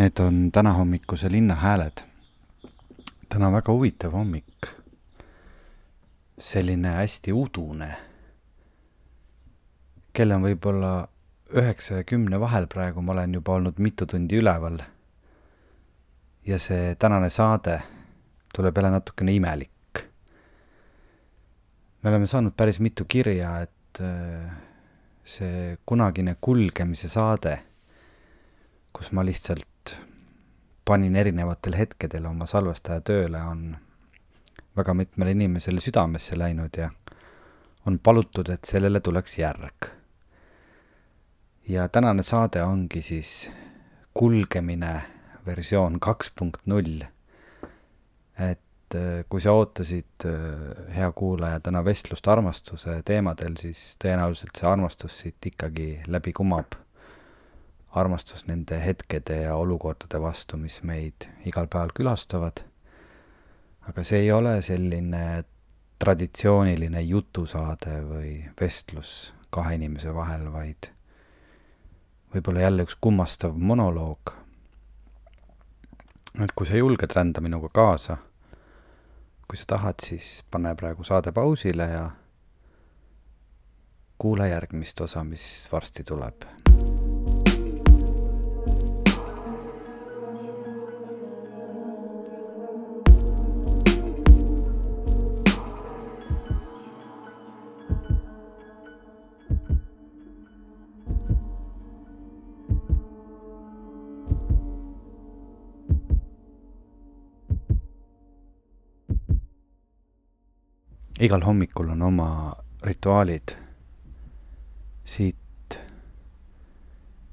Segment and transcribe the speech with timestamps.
[0.00, 2.00] Need on tänahommikuse linna hääled.
[3.28, 4.66] täna väga huvitav hommik.
[6.38, 7.96] selline hästi udune.
[10.12, 11.08] kell on võib-olla
[11.52, 14.80] üheksa ja kümne vahel praegu, ma olen juba olnud mitu tundi üleval.
[16.46, 17.82] ja see tänane saade
[18.54, 20.04] tuleb jälle natukene imelik.
[22.02, 24.52] me oleme saanud päris mitu kirja, et äh,
[25.24, 27.58] see kunagine kulgemise saade,
[28.92, 29.69] kus ma lihtsalt
[30.90, 33.76] panin erinevatel hetkedel oma salvestaja tööle, on
[34.76, 36.88] väga mitmele inimesele südamesse läinud ja
[37.86, 39.86] on palutud, et sellele tuleks järg.
[41.68, 43.50] ja tänane saade ongi siis
[44.14, 44.96] kulgemine
[45.46, 47.04] versioon kaks punkt null.
[48.50, 54.68] et äh, kui sa ootasid, äh, hea kuulaja, täna vestlust armastuse teemadel, siis tõenäoliselt see
[54.68, 56.74] armastus siit ikkagi läbi kumab
[57.90, 62.64] armastus nende hetkede ja olukordade vastu, mis meid igal päeval külastavad.
[63.88, 65.44] aga see ei ole selline
[65.98, 70.90] traditsiooniline jutusaade või vestlus kahe inimese vahel, vaid
[72.34, 74.36] võib-olla jälle üks kummastav monoloog.
[76.44, 78.16] et kui sa julged rända minuga kaasa,
[79.48, 82.10] kui sa tahad, siis pane praegu saade pausile ja
[84.18, 86.59] kuula järgmist osa, mis varsti tuleb
[111.20, 113.48] igal hommikul on oma rituaalid.
[115.04, 115.80] siit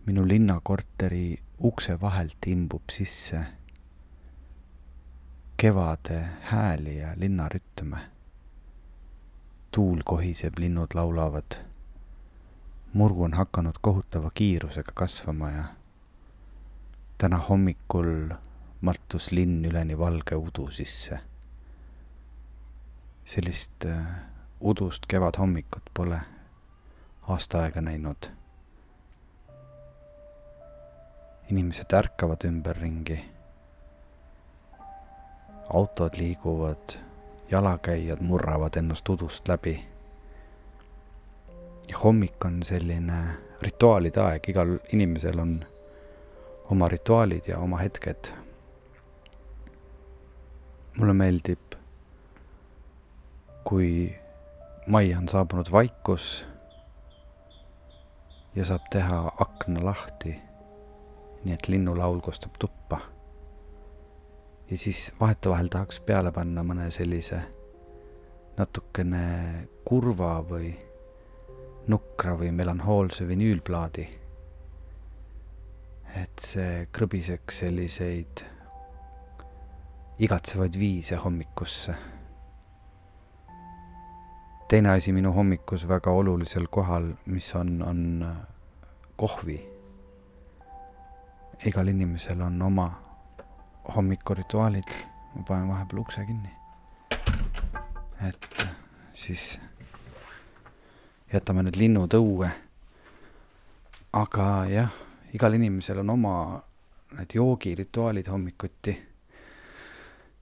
[0.05, 3.45] minu linnakorteri ukse vahelt imbub sisse
[5.57, 7.97] kevade hääli ja linnarütme.
[9.71, 11.51] tuul kohiseb, linnud laulavad.
[12.93, 15.63] murgu on hakanud kohutava kiirusega kasvama ja
[17.17, 18.29] täna hommikul
[18.81, 21.19] mattus linn üleni valge udu sisse
[23.27, 24.05] sellist äh,
[24.61, 26.19] udust kevadhommikut pole
[27.27, 28.29] aasta aega näinud.
[31.49, 33.19] inimesed ärkavad ümberringi.
[35.73, 36.95] autod liiguvad,
[37.51, 39.85] jalakäijad murravad ennast udust läbi.
[42.03, 43.19] hommik on selline
[43.61, 45.65] rituaalide aeg, igal inimesel on
[46.69, 48.31] oma rituaalid ja oma hetked.
[50.97, 51.66] mulle meeldib
[53.67, 54.15] kui
[54.87, 56.45] majja on saabunud vaikus
[58.55, 60.37] ja saab teha akna lahti,
[61.43, 62.99] nii et linnulaul kostab tuppa.
[64.71, 67.41] ja siis vahetevahel tahaks peale panna mõne sellise
[68.57, 70.71] natukene kurva või
[71.87, 74.09] nukra või melanhoolse vinüülplaadi.
[76.23, 78.45] et see krõbiseks selliseid
[80.19, 81.95] igatsevaid viise hommikusse
[84.67, 88.37] teine asi minu hommikus väga olulisel kohal, mis on, on äh,
[89.15, 89.67] kohvi.
[91.65, 92.91] igal inimesel on oma
[93.95, 94.91] hommikurituaalid,
[95.35, 96.49] ma panen vahepeal ukse kinni.
[98.27, 98.75] et äh,
[99.13, 99.59] siis
[101.33, 102.51] jätame need linnud õue.
[104.13, 104.91] aga jah,
[105.33, 106.61] igal inimesel on oma
[107.15, 108.99] need joogirituaalid hommikuti.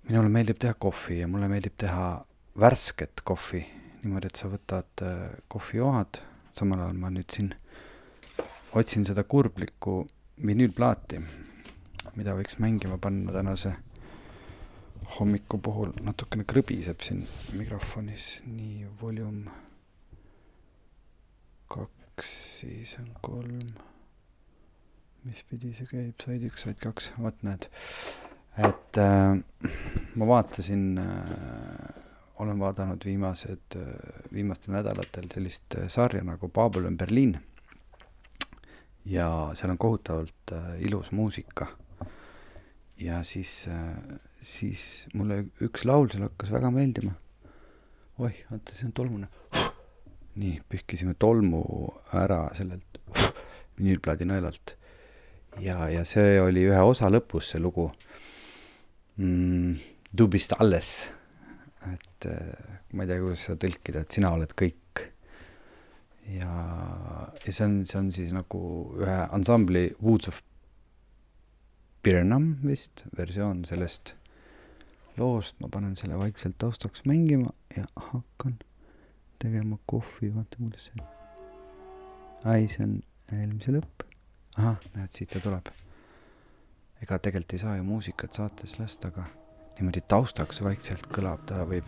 [0.10, 2.26] minule meeldib teha kohvi ja mulle meeldib teha
[2.60, 3.66] värsket kohvi
[4.06, 6.22] niimoodi, et sa võtad äh, kohvijoad,
[6.56, 7.50] samal ajal ma nüüd siin
[8.78, 10.04] otsin seda kurblikku
[10.46, 11.22] vinüülplaati,
[12.20, 13.74] mida võiks mängima panna tänase
[15.18, 17.24] hommiku puhul, natukene krõbiseb siin
[17.58, 19.44] mikrofonis, nii volüüm
[21.72, 22.32] kaks,
[22.62, 23.74] siis on kolm.
[25.26, 27.70] mis pidi see käib, said üks, said kaks, vot näed.
[28.56, 29.38] et äh,
[30.16, 32.05] ma vaatasin äh,
[32.40, 33.78] olen vaadanud viimased,
[34.34, 37.40] viimastel nädalatel sellist sarja nagu Babylon Berliin.
[39.06, 41.68] ja seal on kohutavalt äh, ilus muusika.
[43.00, 47.12] ja siis, äh, siis mulle üks laul seal hakkas väga meeldima.
[48.18, 49.28] oih, oota, see on tolmune.
[50.36, 51.64] nii, pühkisime tolmu
[52.14, 53.00] ära sellelt
[53.80, 54.76] vinüülplaadi nõelalt.
[55.60, 57.92] ja, ja see oli ühe osa lõpus, see lugu
[59.18, 59.76] mm,.
[60.16, 61.12] Du bist alles
[61.94, 65.06] et äh, ma ei tea, kuidas seda tõlkida, et sina oled kõik.
[66.32, 66.52] ja,
[67.46, 68.60] ja see on, see on siis nagu
[68.98, 70.42] ühe ansambli Woods of
[72.06, 74.16] Birnam vist, versioon sellest
[75.18, 78.58] loost, ma panen selle vaikselt taustaks mängima ja hakkan
[79.42, 81.08] tegema kohvi, vaata kuidas see.
[82.46, 83.00] ai, see on
[83.34, 84.06] eelmise lõpp.
[84.58, 85.72] ahah, näed, siit ta tuleb.
[87.02, 89.26] ega tegelikult ei saa ju muusikat saates lasta, aga
[89.78, 91.88] niimoodi taustaks vaikselt kõlab, ta võib.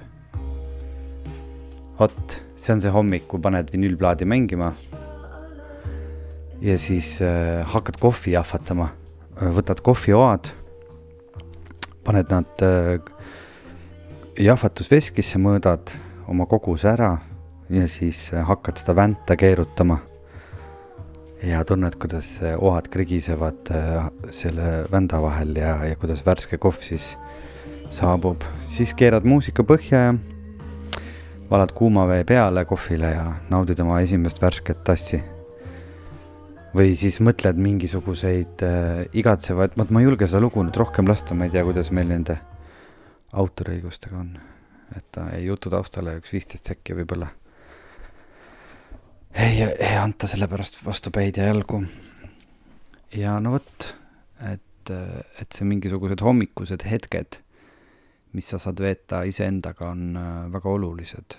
[1.99, 4.73] vot, see on see hommik, kui paned vinüülplaadi mängima.
[6.61, 8.89] ja siis äh, hakkad kohvi jahvatama,
[9.37, 10.51] võtad kohvioad,
[12.03, 12.99] paned nad äh,
[14.37, 15.93] jahvatusveskisse, mõõdad
[16.27, 17.15] oma koguse ära
[17.69, 19.99] ja siis äh, hakkad seda vänta keerutama.
[21.43, 26.81] ja tunned, kuidas äh, ohad krigisevad äh, selle vända vahel ja, ja kuidas värske kohv
[26.81, 27.17] siis
[27.93, 28.43] saabub.
[28.63, 30.13] siis keerad muusika põhja ja
[31.49, 35.21] valad kuuma vee peale kohvile ja naudid oma esimest värsket tassi.
[36.75, 41.35] või siis mõtled mingisuguseid äh, igatsevaid, vot ma ei julge seda lugu nüüd rohkem lasta,
[41.35, 42.37] ma ei tea, kuidas meil nende
[43.33, 44.37] autoriõigustega on.
[44.95, 47.31] et ta jäi jutu taustale üks viisteist sekki võib-olla
[49.37, 51.83] ei, ei anta selle pärast vastu päid ja jalgu.
[53.15, 53.89] ja no vot,
[54.51, 54.91] et,
[55.41, 57.39] et see mingisugused hommikused hetked,
[58.33, 61.37] mis sa saad veeta iseendaga, on äh, väga olulised.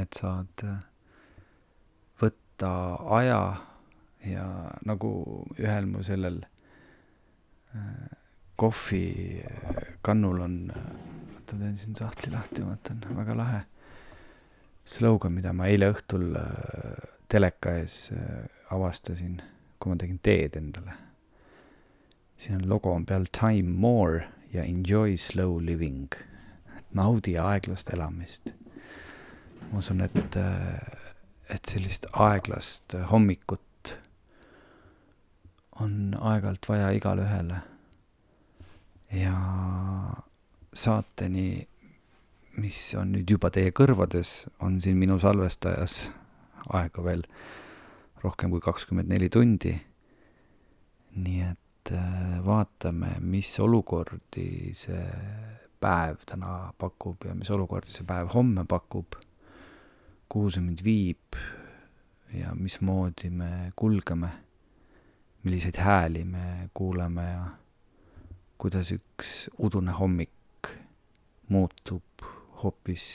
[0.00, 0.78] et saad äh,
[2.20, 2.70] võtta
[3.18, 3.40] aja
[4.24, 4.46] ja
[4.88, 5.10] nagu
[5.58, 6.38] ühel mu sellel
[7.76, 8.08] äh,
[8.56, 10.56] kohvikannul on,
[11.34, 13.62] oota, teen siin sahtli lahti, vaatan, väga lahe
[14.84, 16.32] slogan, mida ma eile õhtul
[17.30, 18.10] teleka ees
[18.74, 19.40] avastasin,
[19.78, 20.94] kui ma tegin teed endale.
[22.36, 26.08] siin on logo on peal time more ja enjoy slow living.
[26.94, 28.52] naudi aeglast elamist.
[29.72, 30.80] ma usun, et, äh,
[31.48, 33.96] et sellist aeglast hommikut
[35.80, 37.60] on aeg-ajalt vaja igale ühele.
[39.12, 39.36] ja
[40.74, 41.68] saateni,
[42.56, 46.10] mis on nüüd juba teie kõrvades, on siin minu salvestajas
[46.72, 47.24] aega veel
[48.22, 49.74] rohkem kui kakskümmend neli tundi.
[51.16, 51.61] nii et äh,
[52.44, 55.06] vaatame, mis olukordi see
[55.82, 59.16] päev täna pakub ja mis olukordi see päev homme pakub,
[60.28, 61.38] kuhu see mind viib
[62.34, 64.30] ja mismoodi me kulgeme,
[65.42, 67.44] milliseid hääli me kuuleme ja
[68.58, 70.70] kuidas üks udune hommik
[71.48, 72.24] muutub
[72.62, 73.06] hoopis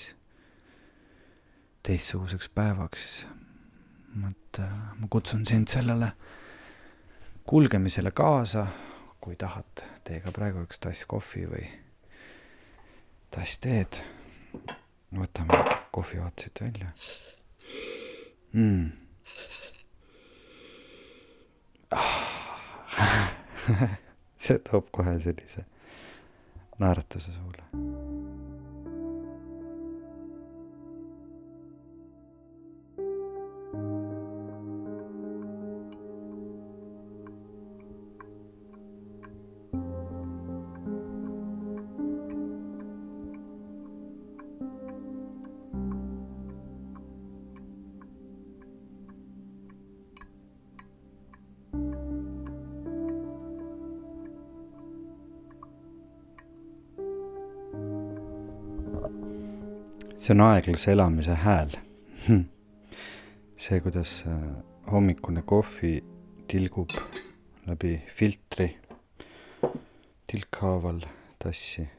[1.87, 3.27] teistsuguseks päevaks.
[4.27, 6.11] Et äh, ma kutsun sind sellele
[7.47, 8.67] kulgemisele kaasa,
[9.21, 11.63] kui tahad, tee ka praegu üks tass kohvi või
[13.31, 14.01] tass teed.
[15.15, 15.55] võtame
[15.95, 16.91] kohvijood siit välja.
[18.51, 18.91] Mm..
[24.43, 25.63] see toob kohe sellise
[26.79, 27.63] naeratuse suule
[60.17, 61.69] see on aeglase elamise hääl.
[63.63, 64.33] see, kuidas äh,
[64.91, 66.03] hommikune kohvi
[66.47, 66.89] tilgub
[67.67, 68.69] läbi filtri
[70.27, 71.01] tilkhaaval
[71.43, 71.89] tassi.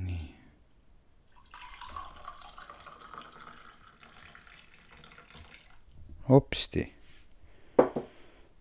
[0.00, 0.34] nii.
[6.28, 6.92] hopsti.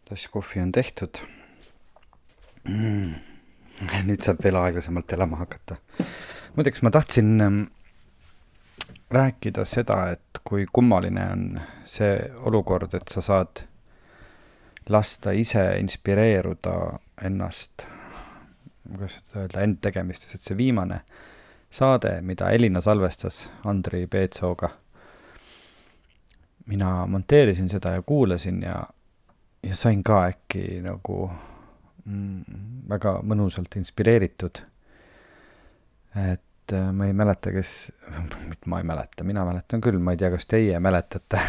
[0.06, 1.18] tass kohvi on tehtud
[2.70, 3.14] mm
[4.08, 5.78] nüüd saab veel aeglasemalt elama hakata.
[6.56, 7.62] muideks ma tahtsin ähm,
[9.14, 13.64] rääkida seda, et kui kummaline on see olukord, et sa saad
[14.90, 16.76] lasta ise inspireeruda
[17.24, 17.86] ennast,
[18.90, 21.04] kuidas seda öelda, end tegemistes, et see viimane
[21.74, 24.70] saade, mida Elina salvestas Andrei Peetsooga,
[26.66, 28.84] mina monteerisin seda ja kuulasin ja,
[29.64, 31.53] ja sain ka äkki nagu mm,
[32.06, 34.64] väga mõnusalt inspireeritud.
[36.16, 37.92] et äh, ma ei mäleta, kes,
[38.70, 41.40] ma ei mäleta, mina mäletan küll, ma ei tea, kas teie mäletate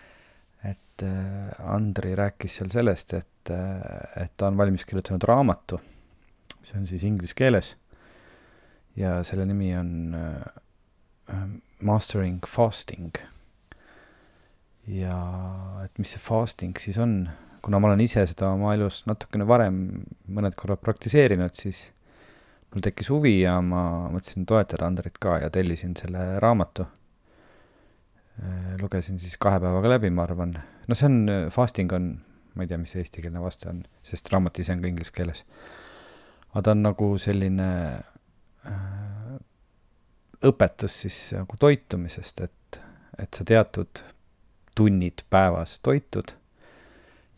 [0.72, 5.80] et äh, Andri rääkis seal sellest, et, äh, et ta on valmis kirjutanud raamatu,
[6.60, 7.74] see on siis inglise keeles
[8.96, 10.14] ja selle nimi on
[11.82, 13.10] Mastering Fasting.
[14.86, 15.16] ja
[15.84, 17.24] et mis see fasting siis on,
[17.64, 19.78] kuna ma olen ise seda oma elus natukene varem
[20.36, 21.86] mõned korrad praktiseerinud, siis
[22.74, 26.86] mul tekkis huvi ja ma mõtlesin toetada Andrit ka ja tellisin selle raamatu.
[28.42, 30.56] Äh, lugesin siis kahe päevaga läbi, ma arvan.
[30.88, 32.10] no see on, fasting on,
[32.54, 35.44] ma ei tea, mis see eestikeelne vaste on, sest raamat ise on ka inglise keeles.
[36.50, 37.70] aga ta on nagu selline
[38.68, 39.36] äh,
[40.44, 42.80] õpetus siis nagu toitumisest, et,
[43.22, 44.04] et sa teatud
[44.74, 46.34] tunnid päevas toitud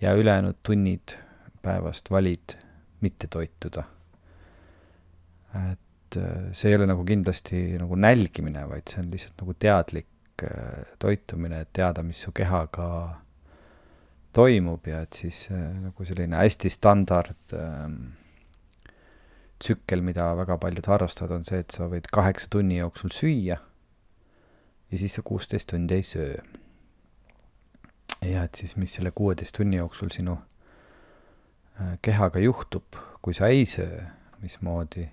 [0.00, 1.16] ja ülejäänud tunnid
[1.62, 2.56] päevast valid
[3.00, 3.84] mitte toituda.
[5.72, 10.44] et äh, see ei ole nagu kindlasti nagu nälgimine, vaid see on lihtsalt nagu teadlik
[10.44, 12.88] äh, toitumine, et teada, mis su kehaga
[14.36, 17.96] toimub ja et siis äh, nagu selline hästi standard ähm,
[19.58, 23.56] tsükkel, mida väga paljud harrastavad, on see, et sa võid kaheksa tunni jooksul süüa
[24.90, 26.36] ja siis sa kuusteist tundi ei söö
[28.24, 30.36] ja et siis, mis selle kuueteist tunni jooksul sinu
[31.80, 34.02] äh, kehaga juhtub, kui sa ei söö,
[34.42, 35.08] mismoodi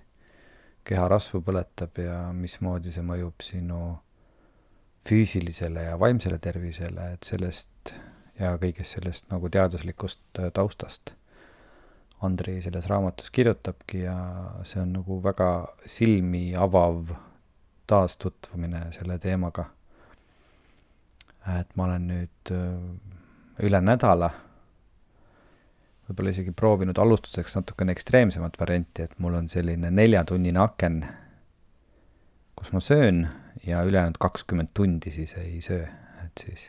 [0.84, 3.82] keha rasvu põletab ja mismoodi see mõjub sinu
[5.04, 7.94] füüsilisele ja vaimsele tervisele, et sellest
[8.40, 11.14] ja kõigest sellest nagu teaduslikust äh, taustast
[12.24, 14.16] Andri selles raamatus kirjutabki ja
[14.64, 15.48] see on nagu väga
[15.84, 17.12] silmi avav
[17.90, 19.66] taastutvumine selle teemaga
[21.52, 24.30] et ma olen nüüd äh, üle nädala
[26.08, 31.00] võib-olla isegi proovinud alustuseks natukene ekstreemsemat varianti, et mul on selline neljatunnine aken,
[32.56, 33.24] kus ma söön
[33.64, 35.86] ja ülejäänud kakskümmend tundi siis ei söö,
[36.24, 36.68] et siis,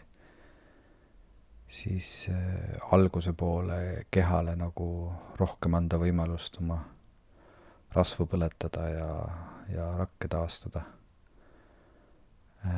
[1.68, 4.90] siis äh, alguse poole kehale nagu
[5.40, 6.80] rohkem anda võimalust oma
[7.96, 9.10] rasvu põletada ja,
[9.72, 10.84] ja rakke taastada.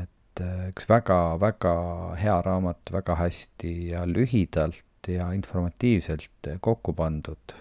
[0.02, 1.74] et üks väga-väga
[2.20, 7.56] hea raamat, väga hästi ja lühidalt ja informatiivselt kokku pandud.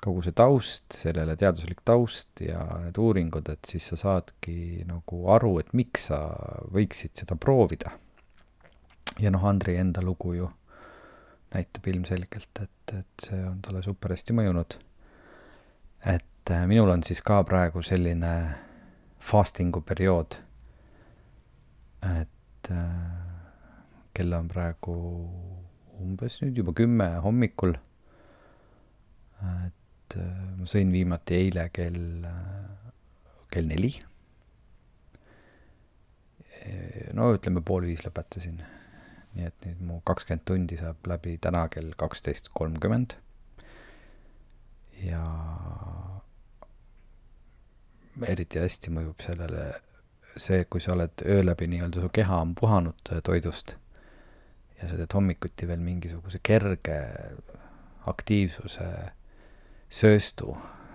[0.00, 5.58] kogu see taust, sellele teaduslik taust ja need uuringud, et siis sa saadki nagu aru,
[5.60, 6.22] et miks sa
[6.72, 7.92] võiksid seda proovida.
[9.20, 10.50] ja noh, Andri enda lugu ju
[11.54, 14.78] näitab ilmselgelt, et, et see on talle super hästi mõjunud.
[16.06, 18.34] et äh, minul on siis ka praegu selline
[19.20, 20.40] fasting'u periood
[22.02, 22.76] et äh,
[24.16, 24.94] kell on praegu
[26.00, 27.76] umbes nüüd juba kümme hommikul.
[29.66, 32.92] et äh, ma sõin viimati eile kell, äh,
[33.52, 33.94] kell neli.
[37.16, 38.60] no ütleme, pool viis lõpetasin.
[39.34, 43.16] nii et nüüd mu kakskümmend tundi saab läbi täna kell kaksteist kolmkümmend.
[45.04, 45.24] ja
[48.26, 49.70] eriti hästi mõjub sellele
[50.40, 53.74] see, kui sa oled öö läbi nii-öelda, su keha on puhanud toidust
[54.82, 56.98] ja sa teed hommikuti veel mingisuguse kerge
[58.10, 58.88] aktiivsuse
[59.90, 60.54] sööstu,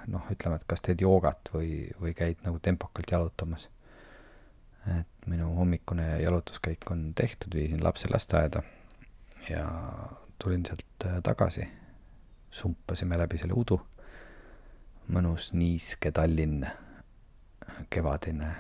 [0.10, 3.70] noh, ütleme, et kas teed joogat või, või käid nagu tempokalt jalutamas.
[4.86, 8.62] et minu hommikune jalutuskäik on tehtud, viisin lapse lasteaeda
[9.50, 9.66] ja
[10.38, 11.66] tulin sealt äh, tagasi,
[12.52, 13.80] sumpasime läbi selle udu,
[15.10, 16.68] mõnus niiske Tallinn,
[17.90, 18.54] kevadine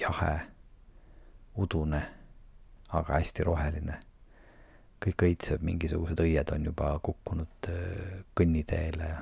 [0.00, 0.40] jahe,
[1.56, 2.02] udune,
[2.88, 4.00] aga hästi roheline.
[4.98, 9.20] kõik õitseb, mingisugused õied on juba kukkunud äh, kõnniteele ja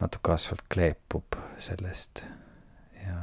[0.00, 2.24] natuke asfalt kleepub sellest
[3.02, 3.18] ja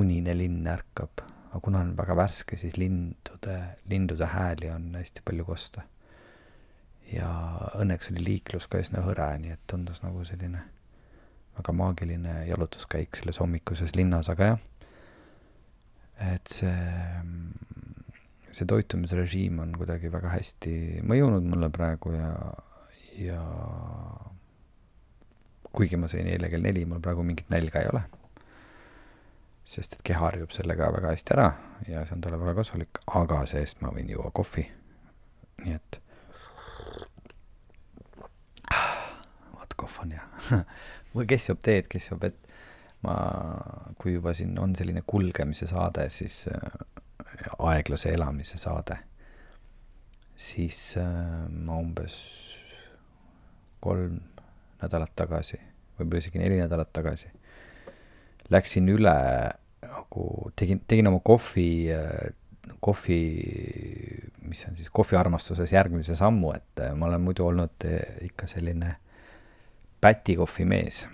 [0.00, 1.20] unine linn ärkab,
[1.50, 3.58] aga kuna on väga värske, siis lindude,
[3.90, 5.82] lindude hääli on hästi palju kosta.
[7.12, 7.28] ja
[7.76, 10.64] õnneks oli liiklus ka üsna hõre, nii et tundus nagu selline
[11.58, 14.62] väga maagiline jalutuskäik selles hommikuses linnas, aga jah,
[16.34, 16.74] et see,
[18.50, 20.74] see toitumisrežiim on kuidagi väga hästi
[21.06, 22.30] mõjunud mulle praegu ja,
[23.18, 23.40] ja
[25.74, 28.04] kuigi ma sõin eile kell neli, mul praegu mingit nälga ei ole.
[29.64, 31.46] sest et keha harjub sellega väga hästi ära
[31.88, 34.66] ja see on talle väga kasulik, aga see-eest ma võin juua kohvi.
[35.64, 36.00] nii et
[39.84, 40.60] vot kohv on hea
[41.14, 42.40] või kes joob teed, kes joob vett.
[43.04, 43.14] ma,
[44.00, 46.78] kui juba siin on selline kulgemise saade, siis äh,
[47.58, 48.96] aeglase elamise saade,
[50.36, 52.16] siis äh, ma umbes
[53.84, 54.22] kolm
[54.80, 55.60] nädalat tagasi,
[55.98, 57.28] võib-olla isegi neli nädalat tagasi,
[58.48, 59.14] läksin üle
[59.84, 60.24] nagu
[60.56, 61.92] tegin, tegin oma kohvi,
[62.80, 63.20] kohvi,
[64.48, 67.84] mis on siis kohviarmastuses järgmise sammu, et ma olen muidu olnud
[68.24, 68.96] ikka selline
[70.04, 71.06] pätikohvi mees.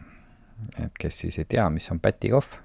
[0.82, 2.58] et kes siis ei tea, mis on pätikohv,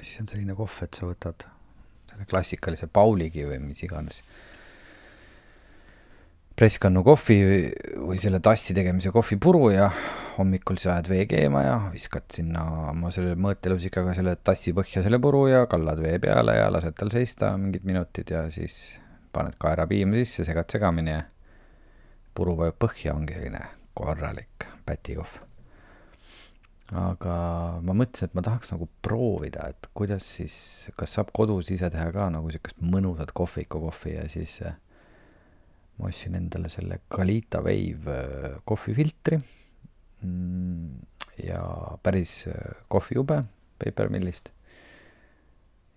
[0.00, 1.44] siis on selline kohv, et sa võtad
[2.12, 4.22] selle klassikalise Pauligi või mis iganes
[6.56, 7.38] presskannu kohvi
[7.96, 9.88] või selle tassi tegemise kohvipuru ja
[10.36, 15.20] hommikul sa ajad vee keema ja viskad sinna oma selle mõõtelusikaga selle tassi põhja selle
[15.22, 18.98] puru ja kallad vee peale ja lased tal seista mingid minutid ja siis
[19.32, 21.22] paned kaera piima sisse, segad segamini ja
[22.34, 23.62] puru vajub põhja, ongi selline
[23.94, 25.40] korralik pätikohv.
[26.92, 27.34] aga
[27.80, 30.56] ma mõtlesin, et ma tahaks nagu proovida, et kuidas siis,
[30.98, 34.76] kas saab kodus ise teha ka nagu siukest mõnusat kohvikukohvi ja siis äh,
[35.96, 39.38] ma ostsin endale selle Kalita Wave äh, kohvifiltri
[40.20, 40.90] mm,
[41.46, 41.62] ja
[42.02, 43.40] päris äh, kohvijube
[43.80, 44.52] Papermillist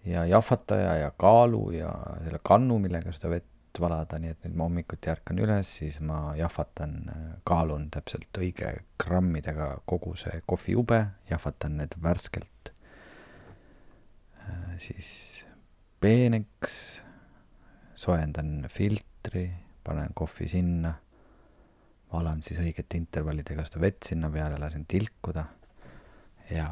[0.06, 1.92] ja jahvataja ja kaalu ja
[2.24, 3.52] selle kannu, millega seda vett
[3.82, 8.72] valada, nii et nüüd ma hommikuti ärkan üles, siis ma jahvatan, äh, kaalun täpselt õige
[9.02, 12.50] grammidega kogu see kohvijube, jahvatan need värskelt
[14.78, 15.46] siis
[16.02, 17.02] peeneks,
[17.96, 19.50] soojendan filtri
[19.84, 20.94] panen kohvi sinna,
[22.14, 25.46] valan siis õigete intervallidega seda vett sinna peale, lasen tilkuda
[26.52, 26.68] ja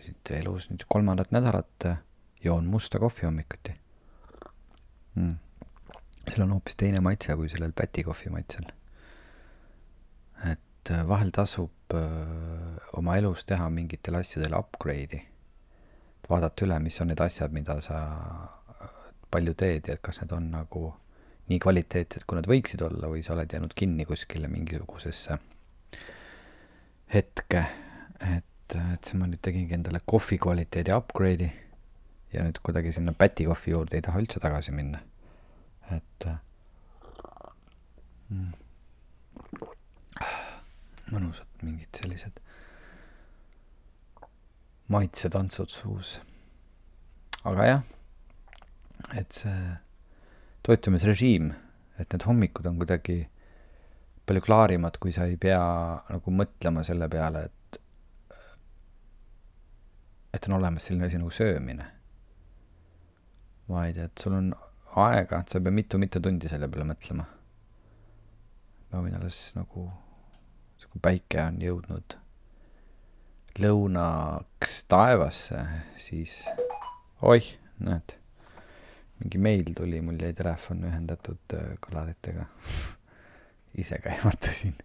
[0.00, 1.88] siit elus nüüd kolmandat nädalat
[2.44, 3.74] joon musta kohvi hommikuti.
[5.18, 5.36] Mm..
[6.30, 8.70] Seal on hoopis teine maitse kui sellel pätikohvi maitsel.
[10.52, 15.22] et äh, vahel tasub öö, äh, oma elus teha mingitele asjadele upgrade'i.
[16.30, 17.98] vaadata üle, mis on need asjad, mida sa
[18.70, 18.88] äh,
[19.30, 20.92] palju teed ja et kas need on nagu
[21.48, 25.38] nii kvaliteetsed, kui nad võiksid olla, või sa oled jäänud kinni kuskile mingisugusesse
[27.14, 27.64] hetke,
[28.20, 31.48] et, et siis ma nüüd tegingi endale kohvi kvaliteedi upgrade'i
[32.32, 35.00] ja nüüd kuidagi sinna Päti kohvi juurde ei taha üldse tagasi minna.
[35.96, 36.26] Et
[38.28, 38.52] mm,
[41.12, 42.40] mõnusad mingid sellised
[44.88, 46.20] maitsetantsud suus.
[47.44, 47.82] aga jah,
[49.16, 49.76] et see
[50.66, 51.52] toitumisrežiim,
[51.98, 53.20] et need hommikud on kuidagi
[54.28, 55.60] palju klaarimad, kui sa ei pea
[56.10, 57.80] nagu mõtlema selle peale, et
[60.36, 61.86] et on olemas selline asi nagu söömine.
[63.68, 64.52] vaid et sul on
[65.06, 67.26] aega, et sa ei pea mitu-mitu tundi selle peale mõtlema.
[68.92, 69.88] ma võin alles nagu,
[70.88, 72.16] kui päike on jõudnud
[73.58, 75.60] lõunaks taevasse,
[76.00, 76.40] siis
[77.26, 77.50] oih,
[77.84, 78.18] näed
[79.18, 82.46] mingi meil tuli, mul jäi telefon ühendatud äh, kõlaritega
[83.82, 84.76] ise ka ehmatasin.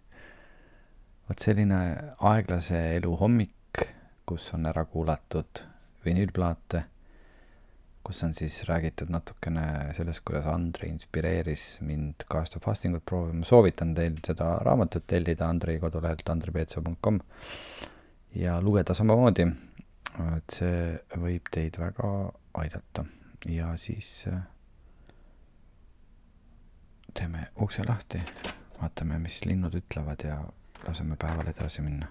[1.28, 1.78] vot selline
[2.30, 3.84] aeglase elu hommik,
[4.26, 5.62] kus on ära kuulatud
[6.04, 6.84] vinüülplaate,
[8.04, 14.18] kus on siis räägitud natukene sellest, kuidas Andrei inspireeris mind of Fastingut proovima, soovitan teil
[14.26, 17.20] seda raamatut tellida Andrei kodulehelt andreipeetso.com
[18.34, 19.46] ja lugeda samamoodi,
[20.36, 22.10] et see võib teid väga
[22.60, 23.04] aidata.
[23.48, 24.42] Ja siis äh,
[27.14, 28.20] teeme ukse lahti,
[28.80, 30.42] vaatame, mis linnud ütlevad ja
[30.86, 32.08] laseme päeval edasi minna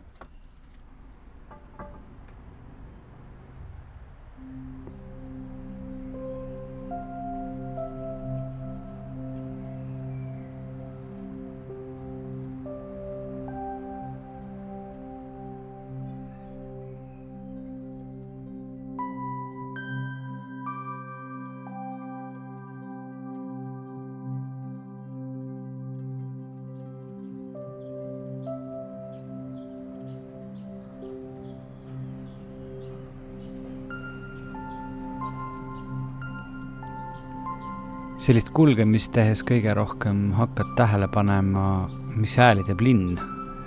[38.23, 43.17] sellist kulgemist tehes kõige rohkem hakkad tähele panema, mis hääli teeb linn,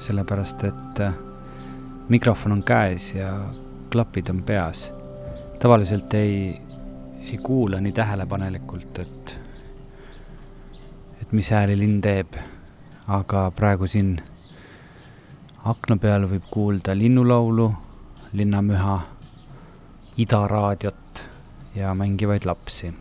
[0.01, 1.19] sellepärast et äh,
[2.09, 3.35] mikrofon on käes ja
[3.93, 4.93] klapid on peas.
[5.61, 6.57] tavaliselt ei,
[7.21, 9.39] ei kuula nii tähelepanelikult, et,
[11.21, 12.41] et mis hääli linn teeb,
[13.09, 14.17] aga praegu siin
[15.65, 17.73] akna peal võib kuulda linnulaulu,
[18.33, 19.01] linnamüha,
[20.17, 21.27] Ida raadiot
[21.77, 22.95] ja mängivaid lapsi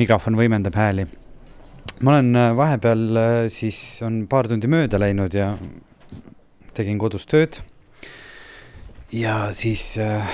[0.00, 1.06] mikrofon võimendab hääli.
[2.00, 5.52] ma olen äh, vahepeal äh, siis, on paar tundi mööda läinud ja
[6.74, 7.60] tegin kodus tööd.
[9.12, 10.24] ja siis äh,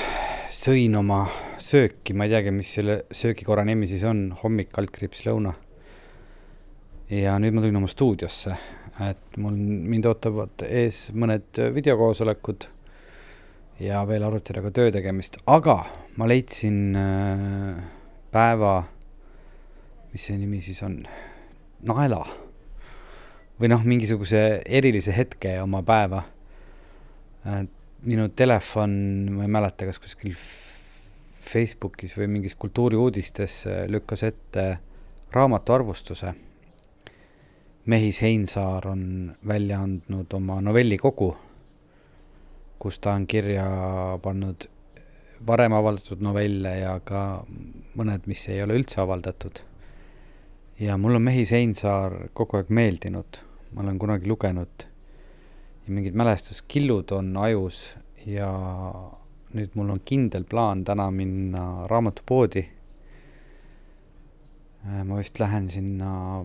[0.53, 1.25] sõin oma
[1.59, 5.57] sööki, ma ei teagi, mis selle söögikorra nimi siis on, hommik, kaldkriips, lõuna.
[7.11, 8.57] ja nüüd ma tulin oma stuudiosse,
[9.11, 9.59] et mul,
[9.93, 12.71] mind ootavad ees mõned videokoosolekud
[13.83, 15.81] ja veel arutada ka töö tegemist, aga
[16.17, 17.81] ma leidsin äh,
[18.33, 18.77] päeva
[20.17, 21.03] mis see nimi siis on,
[21.85, 22.23] naela.
[23.61, 26.23] või noh, mingisuguse erilise hetke oma päeva.
[28.07, 28.95] minu telefon,
[29.37, 30.33] ma ei mäleta, kas kuskil
[31.47, 33.59] Facebookis või mingis kultuuriuudistes
[33.93, 34.65] lükkas ette
[35.37, 36.33] raamatuarvustuse.
[37.87, 41.37] Mehis Heinsaar on välja andnud oma novellikogu,
[42.79, 43.69] kus ta on kirja
[44.23, 44.69] pannud
[45.47, 47.45] varem avaldatud novelle ja ka
[47.95, 49.61] mõned, mis ei ole üldse avaldatud.
[50.81, 53.41] Ja mul on Mehis Heinsaar kogu aeg meeldinud,
[53.73, 54.87] ma olen kunagi lugenud
[55.87, 58.51] ja mingid mälestuskillud on ajus ja
[59.57, 62.67] nüüd mul on kindel plaan täna minna raamatupoodi.
[65.05, 66.45] ma vist lähen sinna,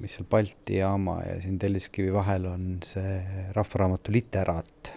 [0.00, 3.18] mis seal Balti jaama ja siin Telliskivi vahel on see
[3.52, 4.92] Rahvaraamatu literaat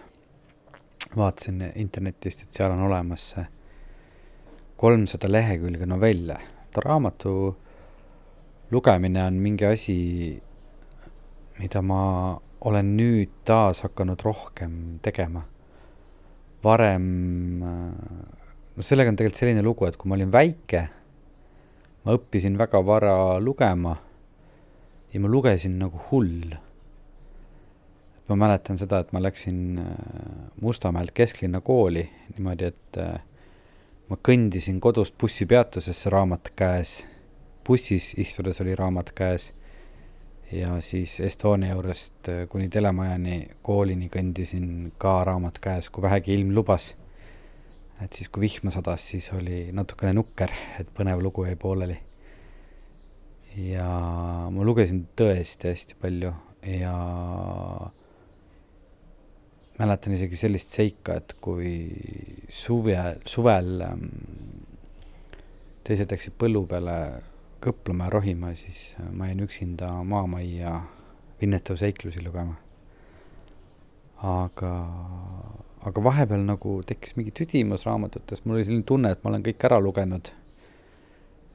[1.17, 3.45] vaatasin internetist, et seal on olemas see
[4.77, 6.37] kolmsada lehekülge novelle.
[6.71, 7.57] ta raamatu
[8.71, 9.97] lugemine on mingi asi,
[11.59, 12.01] mida ma
[12.67, 15.45] olen nüüd taas hakanud rohkem tegema.
[16.63, 17.03] varem,
[17.61, 20.81] no sellega on tegelikult selline lugu, et kui ma olin väike,
[22.03, 23.93] ma õppisin väga vara lugema
[25.13, 26.57] ja ma lugesin nagu hull
[28.27, 29.91] ma mäletan seda, et ma läksin äh,
[30.61, 32.03] Mustamäelt kesklinna kooli
[32.35, 33.21] niimoodi, et äh,
[34.09, 36.99] ma kõndisin kodust bussipeatusesse raamat käes,
[37.67, 39.51] bussis istudes oli raamat käes
[40.51, 46.53] ja siis Estonia juurest äh, kuni telemajani koolini kõndisin ka raamat käes, kui vähegi ilm
[46.55, 46.95] lubas.
[48.01, 51.97] et siis, kui vihma sadas, siis oli natukene nukker, et põnev lugu jäi pooleli.
[53.57, 53.87] ja
[54.53, 56.93] ma lugesin tõesti hästi palju ja
[59.79, 61.73] mäletan isegi sellist seika, et kui
[62.49, 64.05] suve, suvel ähm,
[65.83, 66.95] teised läksid põllu peale
[67.63, 70.79] kõplema ja rohima, siis äh, ma jäin üksinda maamajja
[71.41, 72.55] Winnetou seiklusi lugema.
[74.17, 74.71] aga,
[75.85, 79.65] aga vahepeal nagu tekkis mingi tüdimus raamatutest, mul oli selline tunne, et ma olen kõik
[79.69, 80.31] ära lugenud.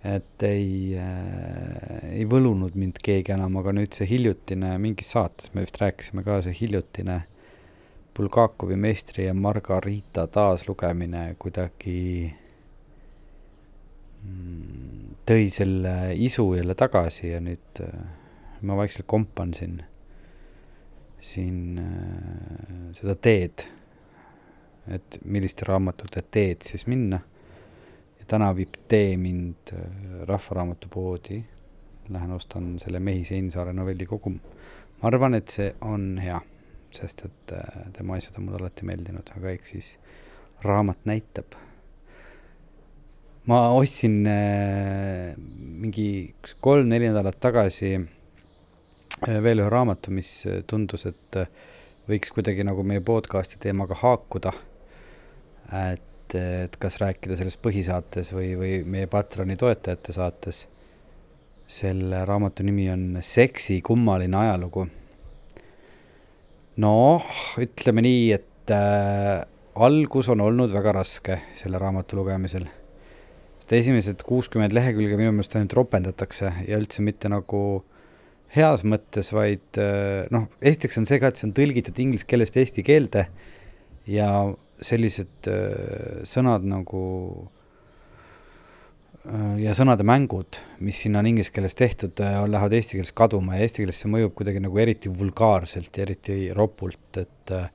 [0.04, 5.66] et ei äh,, ei võlunud mind keegi enam, aga nüüd see hiljutine mingis saates, me
[5.66, 7.22] vist rääkisime ka, see hiljutine
[8.16, 12.34] Bulgakovi meistri ja Margarita taaslugemine kuidagi
[15.26, 17.94] tõi selle isu jälle tagasi ja nüüd äh,
[18.62, 19.80] ma vaikselt kompan siin,
[21.22, 23.66] siin äh, seda teed,
[24.90, 27.20] et milliste raamatute teed siis minna.
[28.18, 31.42] ja täna viib tee mind äh, Rahvaraamatupoodi,
[32.08, 34.30] lähen ostan selle Mehis Einsaare novelli kogu.
[34.30, 36.40] ma arvan, et see on hea
[36.92, 37.52] sest et
[37.96, 39.94] tema asjad on mulle alati meeldinud, aga eks siis
[40.62, 41.56] raamat näitab.
[43.50, 45.32] Ma ostsin äh,
[45.82, 50.30] mingi kolm-neli nädalat tagasi äh, veel ühe raamatu, mis
[50.70, 51.40] tundus, et
[52.10, 54.52] võiks kuidagi nagu meie podcast'i teemaga haakuda.
[55.72, 60.66] et, et kas rääkida sellest põhisaates või, või meie Patroni toetajate saates.
[61.66, 64.88] selle raamatu nimi on Seksi kummaline ajalugu
[66.80, 67.24] noh,
[67.60, 69.42] ütleme nii, et äh,
[69.74, 72.68] algus on olnud väga raske selle raamatu lugemisel.
[73.72, 77.80] Sest esimesed kuuskümmend lehekülge minu meelest ainult ropendatakse ja üldse mitte nagu
[78.52, 82.58] heas mõttes, vaid äh, noh, esiteks on see ka, et see on tõlgitud inglise keelest
[82.60, 83.24] eesti keelde
[84.12, 84.28] ja
[84.84, 87.02] sellised äh, sõnad nagu
[89.24, 93.56] äh, ja sõnade mängud, mis sinna on inglise keeles tehtud, äh, lähevad eesti keeles kaduma
[93.56, 97.70] ja eesti keeles see mõjub kuidagi nagu eriti vulgaarselt ja eriti ropult, et äh,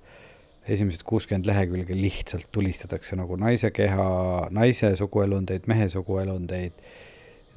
[0.67, 4.07] esimesed kuuskümmend lehekülge lihtsalt tulistatakse nagu naise keha,
[4.53, 6.85] naise suguelundeid, mehe suguelundeid,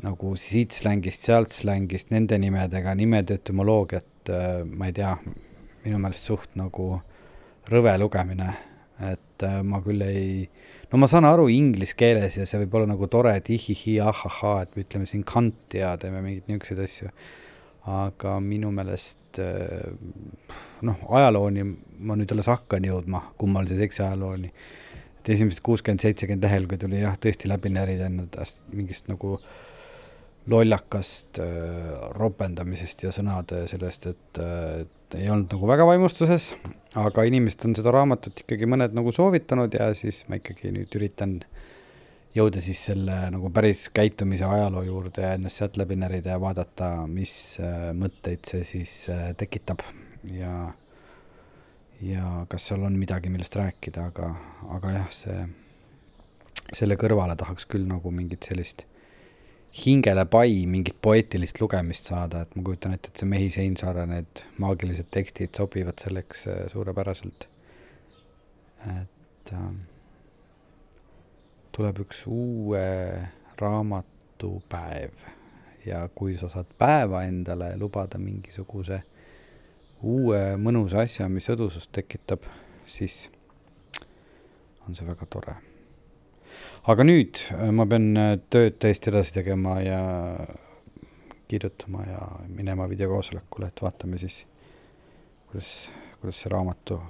[0.05, 5.14] nagu siit slängist, sealt slängist, nende nimedega, nimede etümoloogiat, äh, ma ei tea,
[5.85, 6.92] minu meelest suht nagu
[7.70, 8.53] rõve lugemine,
[9.11, 10.44] et ma küll ei
[10.90, 14.64] no ma saan aru inglise keeles ja see võib olla nagu tore, et ihihi, ahahaa,
[14.64, 17.12] et me ütleme siin kant ja teeme mingeid niisuguseid asju.
[17.88, 19.88] Aga minu meelest äh,
[20.85, 21.64] noh, ajalooni
[22.05, 24.53] ma nüüd alles hakkan jõudma, kummalise seksi ajalooni.
[25.21, 29.37] et esimesed kuuskümmend, seitsekümmend lehekülge tuli jah, tõesti läbi närida ennast mingist nagu
[30.51, 36.55] lollakast äh, ropendamisest ja sõnade sellest, et, äh, et ei olnud nagu väga vaimustuses,
[37.01, 41.40] aga inimesed on seda raamatut ikkagi mõned nagu soovitanud ja siis ma ikkagi nüüd üritan
[42.35, 46.90] jõuda siis selle nagu päris käitumise ajaloo juurde ja ennast sealt läbi närida ja vaadata,
[47.11, 49.83] mis äh, mõtteid see siis äh, tekitab
[50.31, 50.71] ja
[52.01, 54.31] ja kas seal on midagi, millest rääkida, aga,
[54.77, 55.43] aga jah, see,
[56.73, 58.87] selle kõrvale tahaks küll nagu mingit sellist
[59.85, 64.43] hingele pai mingit poeetilist lugemist saada, et ma kujutan ette, et see Mehi Seinsaare need
[64.62, 67.49] maagilised tekstid sobivad selleks äh, suurepäraselt.
[68.88, 69.71] et äh,
[71.81, 72.85] tuleb üks uue
[73.57, 75.14] raamatupäev.
[75.87, 78.99] Ja kui sa saad päeva endale lubada mingisuguse
[80.05, 82.45] uue mõnusa asja, mis õdusust tekitab,
[82.85, 83.31] siis
[84.85, 85.57] on see väga tore.
[86.90, 90.05] Aga nüüd äh, ma pean äh, tööd tõesti edasi tegema ja
[91.49, 94.43] kirjutama ja minema videokoosolekule, et vaatame siis,
[95.49, 95.75] kuidas,
[96.21, 97.01] kuidas see raamatu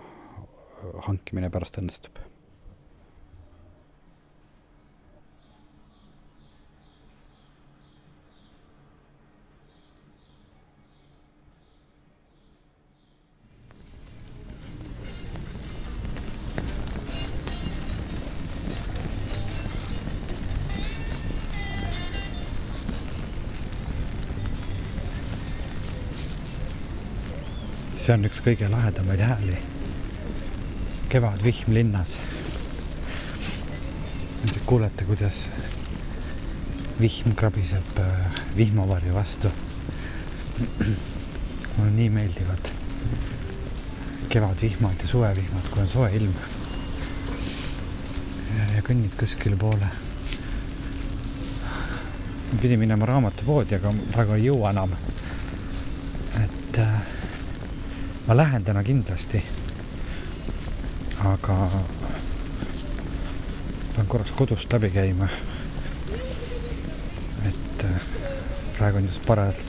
[1.11, 2.30] hankimine pärast õnnestub
[28.01, 29.57] see on üks kõige lahedamaid hääli.
[31.13, 32.15] kevadvihm linnas.
[34.41, 35.43] Te kuulete, kuidas
[37.01, 39.53] vihm krabiseb äh, vihmavarju vastu.
[41.77, 42.73] mulle nii meeldivad
[44.33, 46.35] kevadvihmad ja suvevihmad, kui on soe ilm.
[48.77, 49.93] ja kõnnid kuskile poole.
[52.61, 54.97] pidin minema raamatupoodi, aga praegu ei jõua enam.
[56.45, 57.01] et äh,
[58.31, 59.43] ma lähen täna kindlasti.
[61.25, 61.55] aga
[63.95, 65.27] pean korraks kodust läbi käima.
[67.49, 68.05] et äh,
[68.77, 69.65] praegu on just parajalt,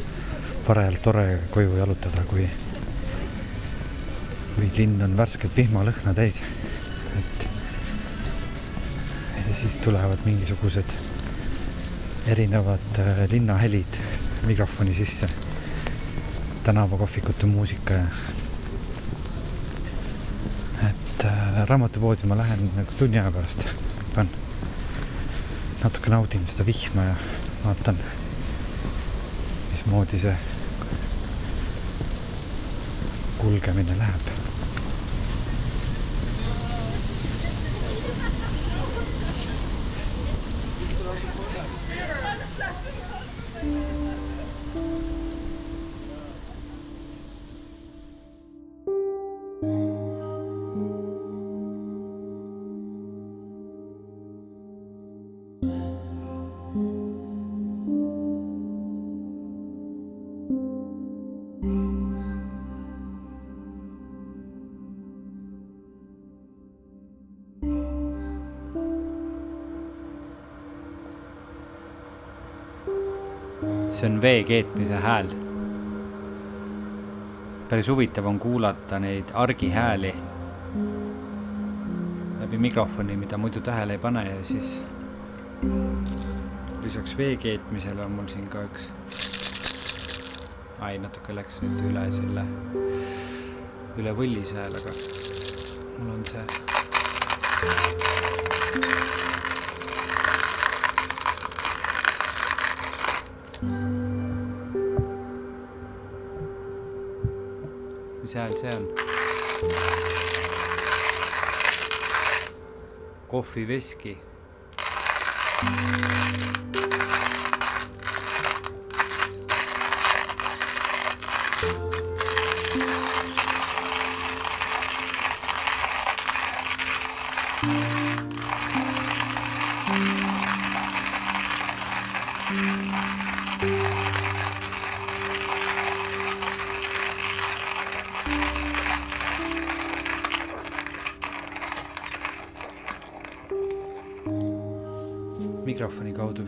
[0.68, 2.46] parajalt tore koju jalutada, kui,
[4.56, 6.44] kui linn on värsket vihmalõhna täis.
[7.18, 7.48] et
[9.48, 10.94] ja siis tulevad mingisugused
[12.28, 14.00] erinevad äh, linnahelid
[14.46, 15.30] mikrofoni sisse
[16.64, 18.06] tänavakohvikute muusika ja
[21.72, 23.68] raamatupoodi ma lähen nagu tunni aja pärast.
[24.16, 24.30] pean
[25.84, 27.16] natuke naudin seda vihma ja
[27.64, 28.02] vaatan,
[29.72, 30.36] mismoodi see
[33.40, 34.41] kulgemine läheb
[74.22, 75.28] on vee keetmise hääl.
[77.70, 80.16] päris huvitav on kuulata neid argihääli
[82.40, 84.82] läbi mikrofoni, mida muidu tähele ei pane ja siis
[86.84, 88.90] lisaks vee keetmisele on mul siin ka üks,
[90.80, 92.46] ai natuke läks nüüd üle selle,
[93.98, 94.94] üle võllise hääl, aga
[95.98, 98.21] mul on see
[108.32, 108.88] mis hääl see on?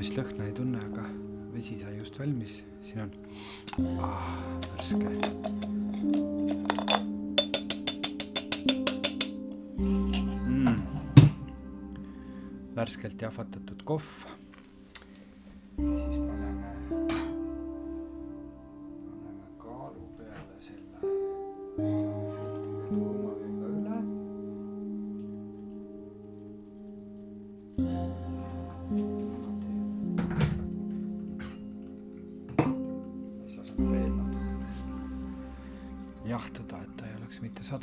[0.04, 1.04] Vist lõhna ei tunne, aga
[1.54, 3.12] vesi sai just valmis, siin on
[4.04, 4.26] ah,
[4.66, 5.14] värske.
[9.80, 10.82] Mm..
[12.76, 14.33] värskelt jahvatatud kohv.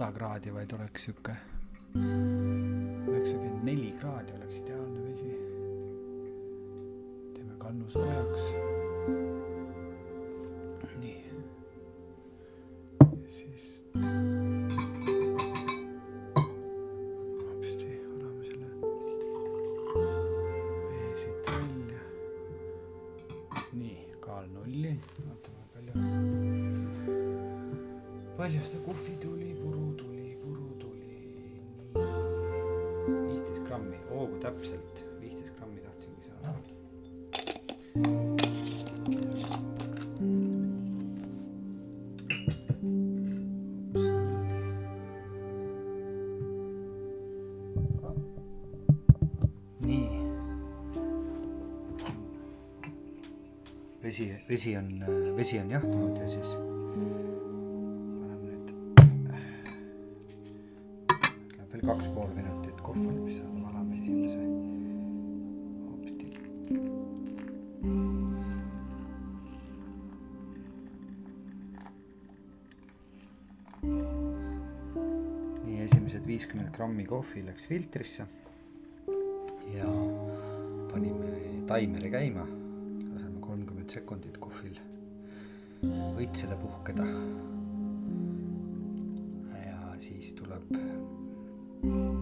[0.01, 1.33] Sada kraadi, vaid oleks sihuke
[1.93, 5.33] üheksakümmend neli kraadi oleks ideaalne vesi.
[7.35, 8.45] teeme kannu soojaks.
[11.03, 11.25] nii.
[13.37, 13.67] siis.
[17.51, 18.65] hopsti, oleme
[28.40, 28.61] palju.
[28.61, 31.12] seda kohvi tuli, puru tuli, puru tuli,
[33.29, 36.55] viisteist grammi, hoogu täpselt, viisteist grammi tahtsingi saada.
[49.85, 50.09] nii.
[54.03, 54.92] vesi, vesi on,
[55.37, 56.70] vesi on jahtunud ja siis
[77.11, 78.25] kohvi läks filtrisse
[79.75, 79.87] ja
[80.92, 81.31] panime
[81.66, 82.44] taimeri käima,
[83.14, 84.77] laseme kolmkümmend sekundit kohvil
[86.20, 87.07] õitsele puhkeda.
[89.64, 90.70] ja siis tuleb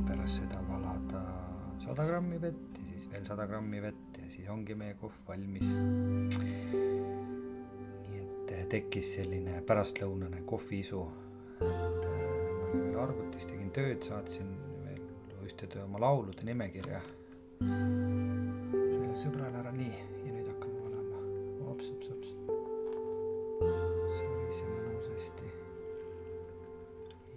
[0.08, 1.22] pärast seda valada
[1.84, 5.68] sada grammi vett ja siis veel sada grammi vett ja siis ongi meie kohv valmis.
[8.08, 11.04] nii et tekkis selline pärastlõunane kohviisu,
[11.60, 14.67] et ma arvutis, tegin tööd, saatsin
[15.58, 17.00] ühtede oma laulude nimekirja
[19.18, 21.18] sõbrale ära, nii, ja nüüd hakkame valama.
[21.66, 22.28] hops, hops, hops.
[24.20, 25.48] soriseme mõnusasti.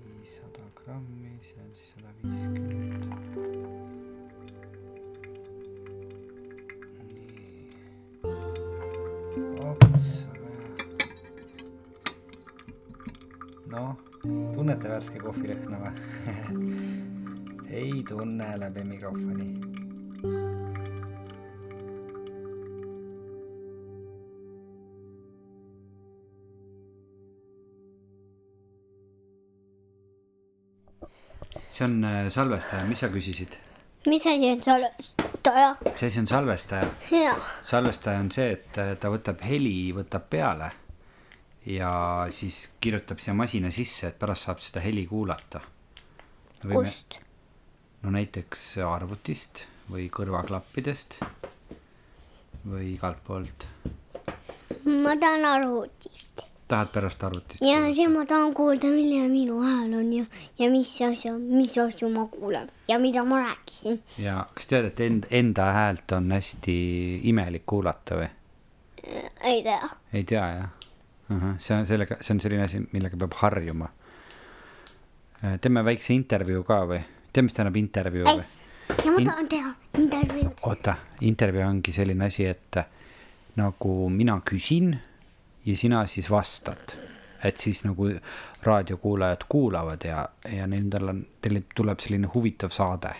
[0.05, 2.77] viissada grammi, see on siis sada viiskümmend.
[7.09, 7.25] nii.
[9.65, 10.07] hops,
[13.73, 13.91] noh,
[14.53, 15.93] tunnete värske kohvilõhna või?
[17.71, 19.47] ei tunne läbi mikrofoni
[31.71, 33.55] see on äh, salvestaja, mis sa küsisid?
[34.07, 35.75] mis asi on salvestaja?
[35.95, 36.87] see asi on salvestaja.
[37.61, 40.71] salvestaja on see, et äh, ta võtab heli, võtab peale
[41.65, 41.91] ja
[42.33, 45.61] siis kirjutab siia masina sisse, et pärast saab seda heli kuulata.
[46.61, 47.19] kust?
[48.01, 51.19] No näiteks arvutist või kõrvaklappidest
[52.65, 53.67] või igalt poolt.
[54.85, 56.43] ma tahan arvutist.
[56.67, 57.61] tahad pärast arvutist?
[57.61, 60.25] ja siis ma tahan kuulda, milline minu hääl on ja,
[60.59, 64.01] ja mis asja, mis asju ma kuulen ja mida ma rääkisin.
[64.17, 66.75] ja kas tead, et end, enda häält on hästi
[67.29, 68.29] imelik kuulata või?
[69.43, 69.89] ei tea.
[70.13, 70.69] ei tea jah
[71.29, 71.37] uh?
[71.37, 71.55] -huh.
[71.59, 73.89] see on sellega, see on selline asi, millega peab harjuma.
[75.61, 77.01] teeme väikse intervjuu ka või?
[77.33, 78.43] tead, mis tähendab intervjuu või?,
[79.05, 80.51] ja ma tahan teha intervjuud.
[80.67, 82.81] oota, intervjuu ongi selline asi, et
[83.59, 84.93] nagu mina küsin
[85.65, 86.95] ja sina siis vastad.
[87.43, 88.09] et siis nagu
[88.63, 93.15] raadiokuulajad kuulavad ja, ja nendel on, teil tuleb selline huvitav saade.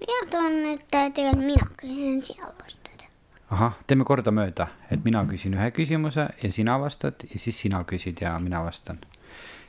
[0.00, 3.06] mina tahan, et tegelikult mina küsin sina vastad.
[3.50, 8.20] ahah, teeme kordamööda, et mina küsin ühe küsimuse ja sina vastad ja siis sina küsid
[8.20, 8.98] ja mina vastan.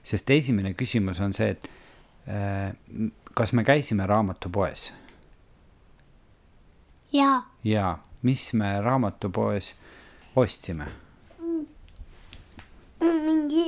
[0.03, 1.82] sest esimene küsimus on see, et äh,
[3.33, 4.93] kas me käisime raamatupoes
[7.13, 9.75] jaa, ja mis me raamatupoes
[10.35, 10.85] ostsime?
[12.99, 13.65] mingi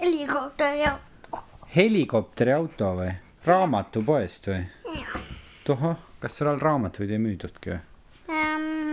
[0.00, 1.44] helikopteri auto.
[1.76, 3.12] helikopteriauto või
[3.46, 4.64] raamatupoest või?
[5.64, 7.80] tohoh, kas seal raamatuid ei müüdudki või?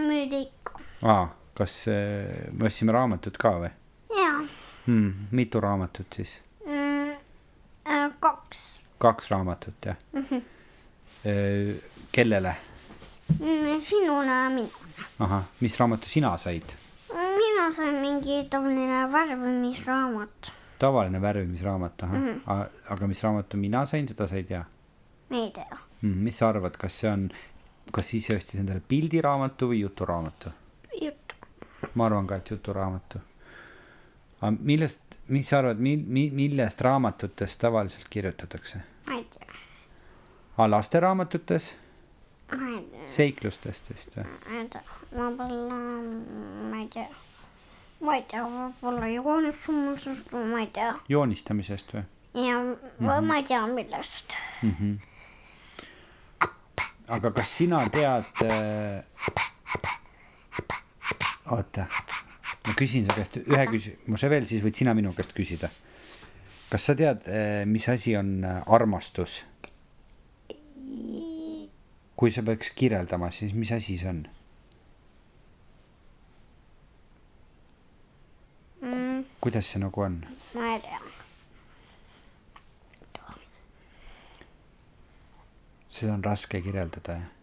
[0.07, 0.79] müüdi ikka.
[1.01, 3.73] aa, kas äh, me ostsime raamatut ka või
[4.21, 4.37] jaa
[4.85, 5.27] hmm,?
[5.31, 6.37] mitu raamatut siis?
[9.01, 9.07] mm,.
[9.07, 10.21] kaks raamatut jah mm?
[10.21, 10.41] -hmm.
[12.11, 12.55] kellele?
[13.39, 13.81] mm,.
[13.81, 14.71] sinule ja minule.
[15.19, 16.75] ahah, mis raamatu sina said?
[17.13, 20.51] mina sain mingi tavaline värvimisraamat.
[20.79, 22.67] tavaline värvimisraamat, ahah mm, -hmm.
[22.89, 24.65] aga mis raamatu mina sain, seda sa ei tea
[25.31, 25.77] ei tea.
[26.01, 26.17] mm,.
[26.17, 27.29] mis sa arvad, kas see on,
[27.91, 30.53] kas ise ostis endale pildiraamatu või juturaamatu?
[31.01, 31.35] jutt.
[31.95, 33.21] ma arvan ka, et juturaamatu.
[34.41, 38.83] Aga millest, mis sa arvad, mil-, mi-, millest raamatutes tavaliselt kirjutatakse?
[39.07, 40.69] ma ei tea.
[40.75, 41.73] lasteraamatutes,
[42.51, 43.09] ma ei tea.
[43.17, 44.29] seiklustest vist või?
[44.47, 45.81] ma ei tea, võib-olla,
[46.71, 47.11] ma ei tea.
[48.01, 50.95] ma ei tea, võib-olla joonistusest, ma ei tea.
[51.09, 53.25] joonistamisest või ja mm -hmm.
[53.27, 54.35] ma ei tea, millest.
[54.61, 54.75] mm?
[54.79, 54.99] -hmm.
[57.07, 58.23] aga kas sina tead,
[61.51, 61.85] oota,
[62.67, 65.71] ma küsin su käest ühe küsimuse veel, siis võid sina minu käest küsida.
[66.71, 67.25] kas sa tead,
[67.67, 69.41] mis asi on äh, armastus?
[72.15, 74.21] kui sa peaks kirjeldama, siis mis asi see on?
[78.81, 79.25] mm,.
[79.41, 80.21] kuidas see nagu on?
[80.53, 81.01] ma ei tea.
[85.91, 87.40] seda on raske kirjeldada, jah.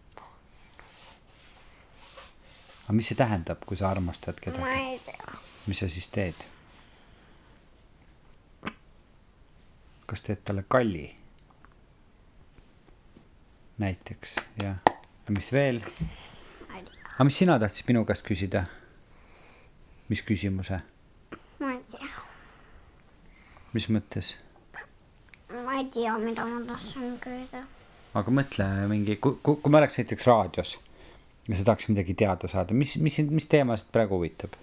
[2.89, 5.33] Aga mis see tähendab, kui sa armastad ma kedagi, ei tea.
[5.69, 6.45] mis sa siis teed?
[10.09, 11.03] kas teed talle kalli?
[13.77, 14.33] näiteks,
[14.63, 14.81] jah.
[14.89, 15.83] ja mis veel?
[16.73, 18.65] aga mis sina tahtsid minu käest küsida?
[20.09, 20.81] mis küsimuse,
[21.61, 22.11] ma ei tea.
[23.77, 24.33] mis mõttes?
[25.61, 27.67] ma ei tea, mida ma tahtsin küsida.
[28.17, 30.79] aga mõtle mingi, kui, kui, kui ma oleks näiteks raadios
[31.49, 34.53] ja sa tahaks midagi teada saada, mis, mis, mis teema sind praegu huvitab?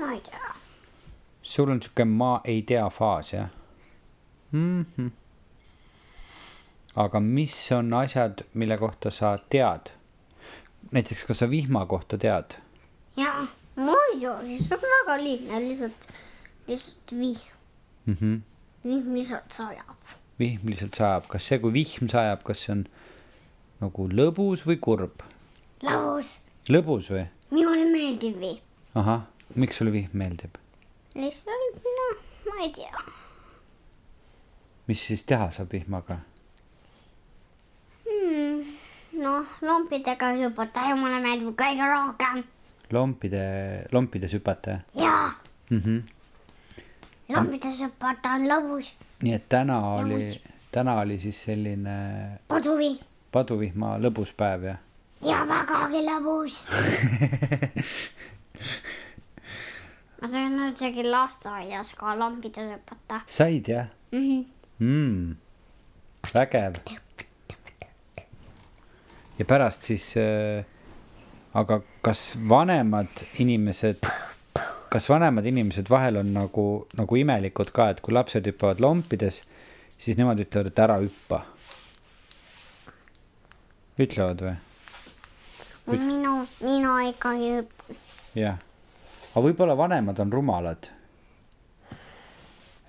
[0.00, 0.54] ma ei tea.
[1.42, 3.48] sul on sihuke ma ei tea faas jah
[4.52, 4.84] mm?
[4.84, 5.10] -hmm.
[6.96, 9.92] aga mis on asjad, mille kohta sa tead?
[10.92, 12.56] näiteks, kas sa vihma kohta tead?
[13.16, 16.08] jaa, muidugi, see on väga lihtne, lihtsalt,
[16.66, 17.48] lihtsalt vihm,
[18.06, 18.40] Mm -hmm.
[18.88, 19.96] vihm lihtsalt sajab.
[20.38, 22.86] vihm lihtsalt sajab, kas see, kui vihm sajab, kas see on
[23.80, 25.22] nagu lõbus või kurb?
[25.82, 26.36] lõbus,
[26.70, 27.24] lõbus või?
[27.50, 28.60] minule meeldib vihm.
[28.98, 29.24] ahah,
[29.58, 30.58] miks sulle vihm meeldib?
[31.18, 33.02] lihtsalt, noh, ma ei tea.
[34.86, 36.20] mis siis teha saab vihmaga?
[38.06, 38.62] Hmm,
[39.18, 42.42] noh, lompidega hüpata ja mulle meeldib kõige rohkem.
[42.94, 43.44] lompide,
[43.92, 45.32] lompides hüpata jaa,
[45.70, 45.80] mm?
[45.80, 46.02] -hmm.
[47.34, 51.98] lompides hüpata on lõbus, nii et täna oli muidugi., täna oli siis selline
[52.48, 52.94] puduvi
[53.32, 54.80] paduvihma lõbus päev jah?
[55.22, 56.58] Ja vägagi lõbus.
[60.22, 64.18] ma sain isegi lasteaias ka lompides hüpata said jah mm.
[64.18, 64.44] -hmm.
[64.78, 65.36] mm.?
[66.34, 66.74] vägev.
[69.38, 70.64] ja pärast siis äh,,
[71.54, 74.06] aga kas vanemad inimesed,
[74.88, 79.42] kas vanemad inimesed vahel on nagu, nagu imelikud ka, et kui lapsed hüppavad lompides,
[79.98, 81.44] siis nemad ütlevad, et ära hüppa.
[83.98, 84.56] ütlevad või?
[86.00, 88.00] minu, mina ikkagi hüppan.
[88.38, 88.58] jah,
[89.32, 90.90] aga võib-olla vanemad on rumalad.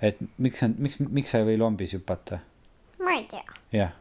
[0.01, 2.39] et miks miks, miks sa ei või lombis hüpata?
[3.03, 3.93] ma ei tea, jah,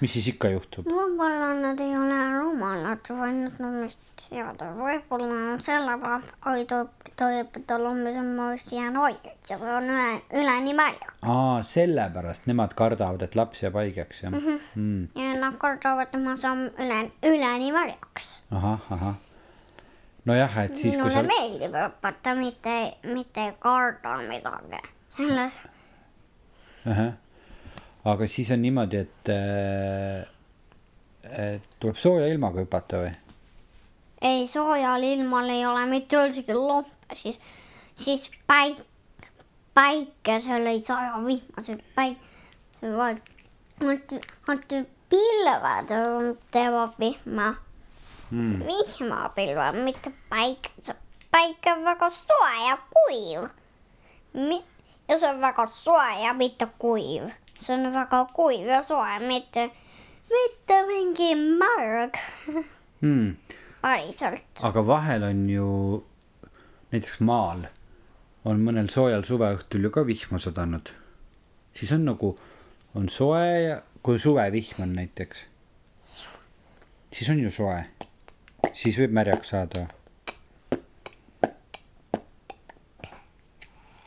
[0.00, 0.88] mis siis ikka juhtub?
[0.88, 6.80] võib-olla nad ei ole rumalad, vaid nad on vist head, võib-olla sellepärast, oi ta,
[7.18, 10.06] ta hüpata lommis on ma vist jään haigeks ja see on üle,
[10.42, 11.12] üleni märja.
[11.22, 14.60] aa, sellepärast nemad kardavad, et laps jääb haigeks jah mm -hmm.
[14.74, 15.08] mm.?
[15.22, 17.00] ja nad kardavad, et ma saan üle,
[17.32, 18.30] üleni märjaks.
[18.50, 19.14] ahah, ahah.
[20.24, 22.76] nojah, et siis, minule sa, meeldib hüpata, mitte,
[23.14, 24.82] mitte karda midagi.
[25.16, 25.60] selles,
[28.04, 29.30] aga siis on niimoodi, et,
[31.30, 33.12] et tuleb sooja ilmaga hüpata või?
[34.30, 37.40] ei soojal ilmal ei ole mitte üldsegi lompe, siis,
[37.96, 38.84] siis päik-,
[39.74, 42.28] päikesel ei saja vihma, see päik-,
[42.82, 43.20] vaat,
[43.84, 44.14] vaat,
[44.48, 44.78] vaat
[45.10, 45.96] pilved
[46.52, 47.54] teevad vihma
[48.30, 48.62] Mm.
[48.66, 50.94] vihmapilve, mitte päikese.
[51.30, 53.48] päike on väga soe ja kuiv.
[55.08, 57.30] ja see on väga soe ja mitte kuiv.
[57.60, 59.70] See on väga kuiv ja soe, mitte,
[60.32, 62.20] mitte mingi märg.
[63.00, 63.36] Mm.
[63.80, 64.60] päriselt.
[64.60, 65.68] aga vahel on ju
[66.92, 67.62] näiteks maal
[68.44, 70.90] on mõnel soojal suveõhtul ju ka vihma sadanud.
[71.72, 72.34] siis on nagu,
[72.94, 75.46] on soe ja kui suvevihm on näiteks,
[77.12, 77.84] siis on ju soe,
[78.72, 79.86] siis võib märjaks saada.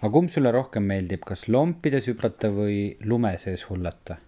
[0.03, 4.19] Aga kumb sulle rohkem meeldib, kas lompides hüpata või lume sees hullata?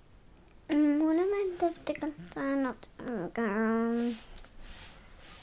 [0.71, 2.87] mulle meeldib tegelikult ainult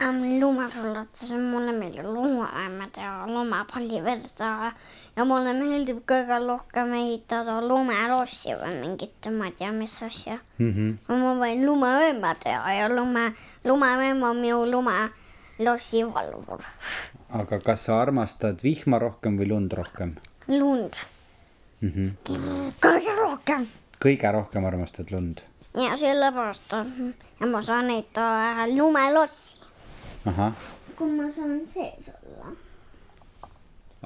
[0.01, 4.73] ähm, lumesullatus, mulle meeldib lumemäed ja lumepalli vedada
[5.17, 10.39] ja mulle meeldib kõige rohkem ehitada lumelossi või mingit, ma ei tea, mis asja.
[10.59, 11.19] Mm -hmm.
[11.21, 13.35] ma võin lumevõime teha ja lume,
[13.69, 16.65] lumevõim on minu lumelossi valvur.
[17.33, 20.17] aga kas sa armastad vihma rohkem või lund rohkem
[20.49, 20.99] lund,
[21.81, 21.93] mm?
[21.93, 22.73] -hmm.
[22.83, 23.67] kõige rohkem
[24.05, 25.41] kõige rohkem armastad lund
[25.81, 29.57] ja sellepärast on, ja ma saan ehitada lumelossi,
[30.27, 30.53] ahah,
[30.97, 32.53] kui ma saan sees olla.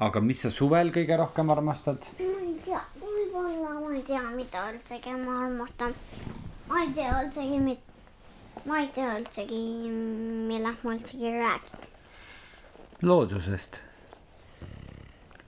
[0.07, 2.07] aga mis sa suvel kõige rohkem armastad?
[2.19, 5.93] ma ei tea, võib-olla ma ei tea, mida üldsegi ma armastan.
[6.69, 7.77] ma ei tea üldsegi,
[8.65, 9.61] ma ei tea üldsegi,
[10.47, 11.86] millest ma üldsegi räägin.
[13.01, 13.79] loodusest.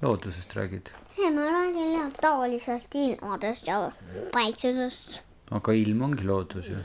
[0.02, 3.92] loodusest räägid, ei, ma räägin jah tavalisest ilmadest ja
[4.34, 5.24] päikesest.
[5.52, 6.78] aga ilm ongi loodus ju.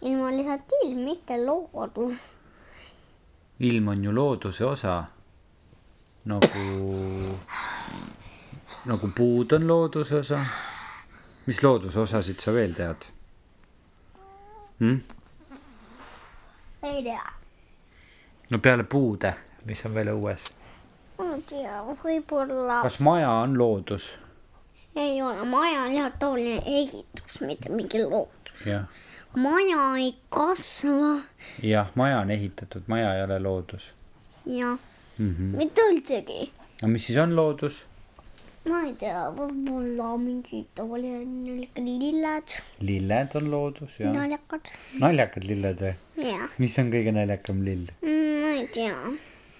[0.00, 2.18] ilm on lihtsalt ilm, mitte loodus.
[3.60, 5.04] ilm on ju looduse osa.
[6.24, 6.88] nagu,
[8.86, 10.44] nagu puud on looduse osa.
[11.46, 13.06] mis looduse osasid sa veel tead
[14.78, 14.98] hm??
[16.82, 17.22] ei tea,
[18.52, 19.32] no peale puude,
[19.64, 20.50] mis on veel õues.
[21.18, 24.10] ma ei tea, võib-olla kas maja on loodus?
[24.96, 28.66] ei ole, maja on lihtsalt tavaline ehitus, mitte mingi loodus.
[28.68, 28.84] jah,
[29.40, 31.14] maja ei kasva
[31.64, 33.92] jah, maja on ehitatud, maja ei ole loodus
[34.44, 34.74] ja
[35.18, 35.30] mm.
[35.30, 35.56] -hmm.
[35.56, 36.52] mitte üldsegi.
[36.82, 37.86] no mis siis on loodus?
[38.70, 42.54] Ma ei tea, võib-olla mingi tavaline niisugune lilled,
[42.86, 44.70] lilled on loodus ja naljakad.
[45.02, 45.94] naljakad lilled või?
[46.28, 47.88] jah, mis on kõige naljakam lill?
[48.04, 48.94] ma ei tea,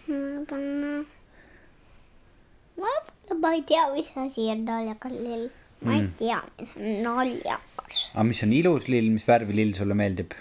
[0.07, 0.93] võib-olla,
[2.79, 5.51] võib-olla ma ei tea, mis asi on naljakas lill.
[5.83, 8.07] ma ei tea, mis on naljakas.
[8.15, 10.39] aga mis on ilus lill, mis värvi lill sulle meeldib?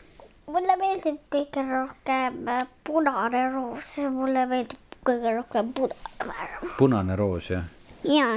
[0.51, 6.74] mulle meeldib kõige rohkem äh, punane roos, mulle meeldib kõige rohkem punane värv.
[6.78, 7.66] punane roos jah?
[8.04, 8.28] Ja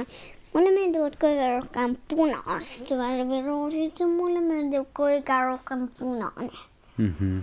[0.53, 6.49] mulle meeldivad kõige rohkem punast värvi roosid ja mulle meeldib kõige rohkem punane.
[6.97, 7.13] mm.
[7.19, 7.41] -hmm.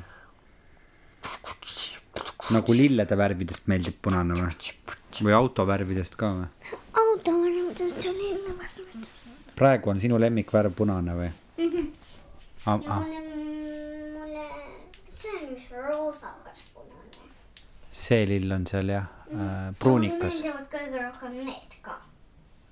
[2.50, 4.72] nagu lillede värvidest meeldib punane või?
[5.22, 6.48] või auto värvidest ka või?
[7.04, 9.10] auto värvidest ja lille värvidest.
[9.56, 11.30] praegu on sinu lemmikvärv punane või?
[11.58, 11.82] ja
[12.64, 13.20] Ah, mulle,
[14.14, 14.42] mulle,
[15.10, 17.30] see on vist roosakas punane.
[17.92, 21.96] see lill on seal jah äh,, mulle pruunikas, meeldivad kõige rohkem need ka.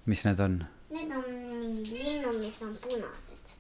[0.07, 0.65] Mis need on?
[0.91, 1.25] Need on
[1.61, 3.53] mingid linnud, mis on punased.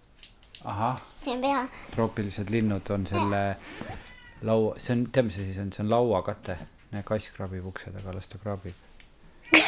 [0.64, 1.64] ahah, see on pea,
[1.94, 3.42] troopilised linnud on selle
[4.42, 6.56] laua, see on, tead, mis see siis on, see on lauakate.
[7.04, 8.74] kass kraabib ukse taga, las ta kraabib.
[9.52, 9.62] me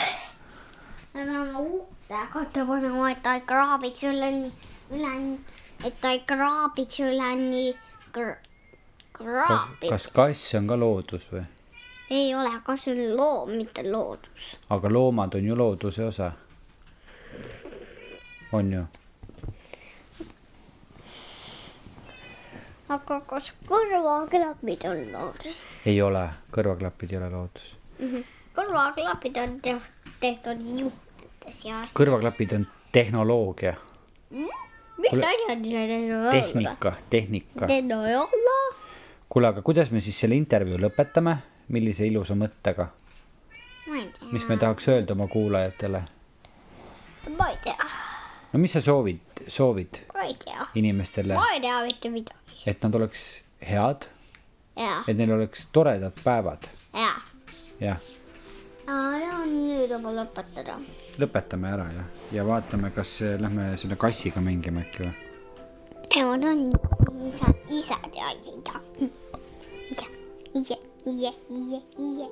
[1.15, 4.53] peame ukse katte panema, et ta ei kraabiks üleni,
[4.91, 5.39] üleni,
[5.85, 7.67] et ta ei kraabiks üleni
[8.13, 8.39] kr-,
[9.13, 9.91] kas, kraabib.
[9.91, 11.45] kas kass on ka loodus või?
[12.13, 14.57] ei ole, kas see on loom, mitte loodus.
[14.71, 16.33] aga loomad on ju looduse osa.
[18.53, 18.85] On ju?
[22.93, 25.65] aga kas kõrvaklapid on loodus?
[25.89, 27.73] ei ole, kõrvaklapid ei ole loodus.
[28.57, 29.77] kõrvaklapid on te
[30.21, 31.97] tehtud juhtide seast.
[31.97, 33.75] kõrvaklapid on tehnoloogia,
[34.31, 36.31] mis asjad need on?
[36.31, 37.69] tehnika, tehnika.
[37.69, 38.59] Ole.
[39.29, 41.39] kuule, aga kuidas me siis selle intervjuu lõpetame,
[41.73, 42.91] millise ilusa mõttega,
[44.33, 46.05] mis me tahaks öelda oma kuulajatele?
[47.39, 47.93] ma ei tea,
[48.53, 52.63] no mis sa soovid, soovid ma ei tea, inimestele, ma ei tea mitte midagi.
[52.67, 53.27] et nad oleks
[53.65, 54.09] head,
[54.77, 57.13] ja, et neil oleks toredad päevad, ja.
[57.81, 58.11] jah,
[58.87, 60.79] ja nüüd juba lõpetada.
[61.21, 62.07] lõpetame ära ja,
[62.39, 65.13] ja vaatame, kas äh, lähme selle kassiga mängima äkki või?
[66.21, 66.67] emad on
[67.29, 68.81] isa, isad ja isa.
[69.89, 70.09] ise,
[70.61, 70.77] ise,
[71.07, 72.29] ise, ise,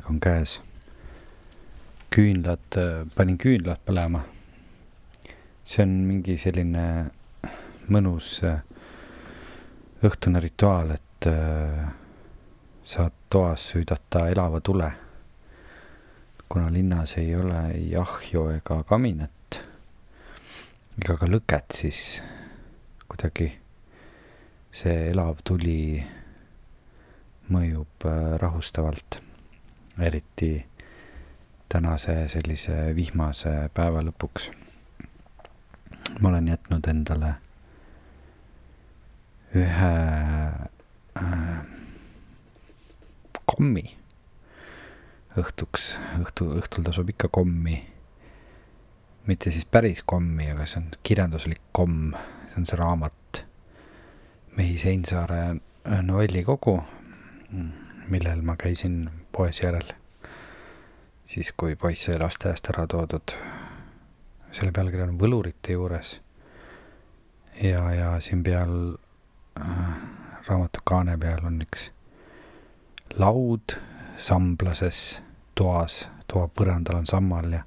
[0.00, 0.60] aeg on käes.
[2.10, 2.76] küünlad,
[3.14, 4.22] panin küünlad põlema.
[5.64, 7.10] see on mingi selline
[7.92, 8.62] mõnus äh,
[10.02, 11.90] õhtune rituaal, et äh,
[12.84, 14.90] saad toas süüdata elava tule.
[16.48, 19.60] kuna linnas ei ole ei ahju ega kaminat
[20.98, 22.22] ega ka lõket, siis
[23.06, 23.52] kuidagi
[24.72, 26.02] see elav tuli
[27.50, 29.20] mõjub äh, rahustavalt,
[30.00, 30.66] eriti
[31.68, 34.50] tänase sellise vihmase päeva lõpuks.
[36.20, 37.34] ma olen jätnud endale
[39.54, 39.94] ühe
[41.22, 41.62] äh,
[43.46, 44.00] kommi
[45.38, 47.78] õhtuks, õhtu, õhtul tasub ikka kommi.
[49.26, 52.14] mitte siis päris kommi, aga see on kirjanduslik komm,
[52.50, 53.44] see on see raamat.
[54.56, 55.60] Mehi Seinsaare
[56.02, 56.80] novellikogu,
[58.10, 59.92] millel ma käisin poes järel.
[61.24, 63.36] siis, kui poiss sai lasteaiast ära toodud.
[64.52, 66.20] selle pealkiri on Võlurite juures.
[67.62, 68.94] ja, ja siin peal
[69.60, 69.96] äh,
[70.48, 71.90] raamatu kaane peal on üks
[73.18, 73.76] laud
[74.16, 75.20] samblases
[75.54, 77.62] toas, toa põrandal on sammal ja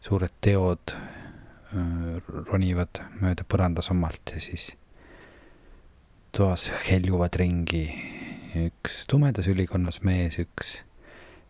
[0.00, 2.20] suured teod äh,
[2.52, 4.72] ronivad mööda põrandasammalt ja siis
[6.32, 7.84] toas heljuvad ringi
[8.56, 10.80] üks tumedas ülikonnas mees, üks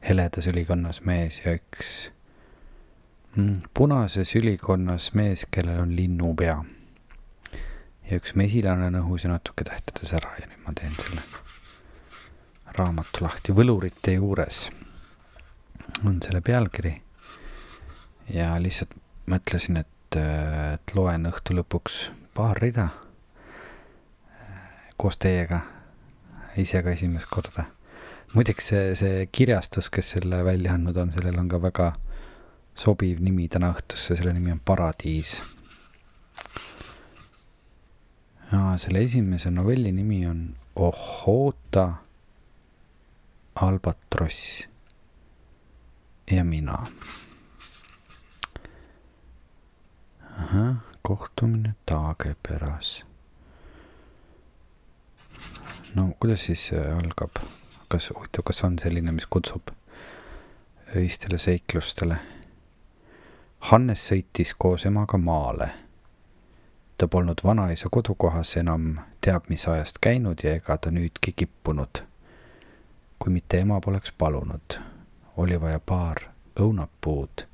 [0.05, 2.11] heledas ülikonnas mees ja üks
[3.37, 6.59] mm, punases ülikonnas mees, kellel on linnupea.
[8.11, 11.25] ja üks mesilane on õhus ja natuke tähtedel sära ja nüüd ma teen selle
[12.77, 14.69] raamatu lahti Võlurite juures
[16.05, 16.95] on selle pealkiri.
[18.35, 18.95] ja lihtsalt
[19.31, 20.17] mõtlesin, et,
[20.75, 22.89] et loen õhtu lõpuks paar rida
[25.01, 25.63] koos teiega,
[26.61, 27.65] ise ka esimest korda.
[28.35, 31.93] muideks see, see kirjastus, kes selle välja andnud on, sellel on ka väga
[32.75, 35.41] sobiv nimi täna õhtusse, selle nimi on Paradiis.
[38.53, 41.93] ja selle esimese novelli nimi on Ohota
[43.55, 44.69] albatross
[46.31, 46.79] ja mina.
[50.41, 53.10] ahah, kohtumine Taageperas.
[55.95, 57.41] No kuidas siis algab,
[57.89, 59.71] kas, huvitav, kas on selline, mis kutsub
[60.97, 62.19] öistele seiklustele?
[63.71, 65.71] Hannes sõitis koos emaga maale.
[66.99, 72.03] ta polnud vanaisa kodukohas enam teab mis ajast käinud ja ega ta nüüdki kippunud
[73.21, 74.79] kui mitte ema poleks palunud,
[75.37, 76.23] oli vaja paar
[76.61, 77.45] õunapuud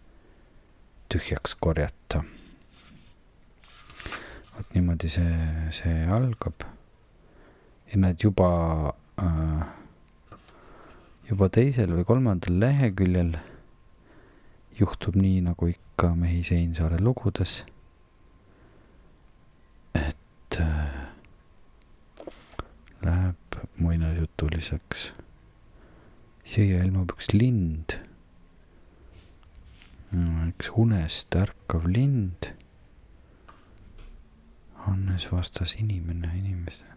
[1.10, 2.22] tühjaks korjata.
[4.56, 5.34] vot niimoodi see,
[5.70, 6.62] see algab.
[7.90, 8.48] Ja näed juba
[9.22, 9.66] äh,,
[11.30, 13.36] juba teisel või kolmandal leheküljel
[14.78, 17.64] juhtub nii, nagu ikka Mehi Seinsaare lugudes.
[19.96, 21.06] et äh,
[23.02, 25.12] läheb muinasjutuliseks
[26.46, 27.96] siia ilmub üks lind.
[30.46, 32.52] üks unest ärkav lind.
[34.86, 36.95] Hannes vastas inimene inimesele.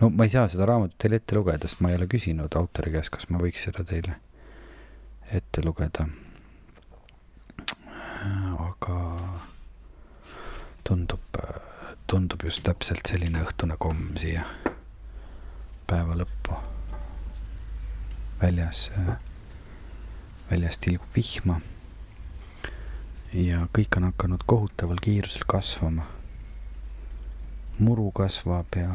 [0.00, 2.92] No ma ei saa seda raamatut teile ette lugeda, sest ma ei ole küsinud autori
[2.94, 4.16] käest, kas ma võiks seda teile
[5.32, 6.08] ette lugeda.
[8.58, 8.96] aga
[10.84, 11.38] tundub,
[12.06, 14.44] tundub just täpselt selline õhtune komm siia
[15.88, 16.56] päeva lõppu
[18.40, 18.90] väljas,
[20.50, 21.60] väljas tilgub vihma.
[23.32, 26.06] ja kõik on hakanud kohutaval kiirusel kasvama.
[27.78, 28.94] muru kasvab ja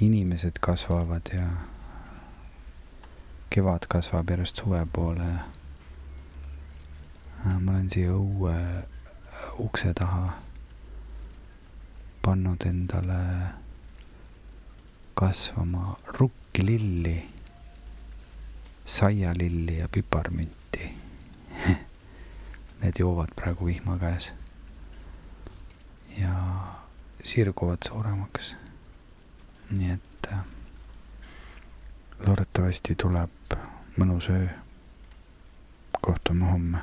[0.00, 1.46] inimesed kasvavad ja
[3.50, 5.28] kevad kasvab järjest suve poole
[7.44, 8.56] ja ma olen siia õue
[9.62, 10.36] ukse taha
[12.22, 13.22] pannud endale
[15.14, 17.18] kasvama rukkililli
[18.84, 20.90] saialilli ja piparmünti
[22.80, 24.32] Need joovad praegu vihma käes.
[26.18, 26.32] ja
[27.24, 28.56] sirguvad suuremaks.
[29.70, 30.38] Nii et äh,
[32.26, 33.56] loodetavasti tuleb
[33.96, 34.46] mõnus öö.
[36.00, 36.78] kohtume homme.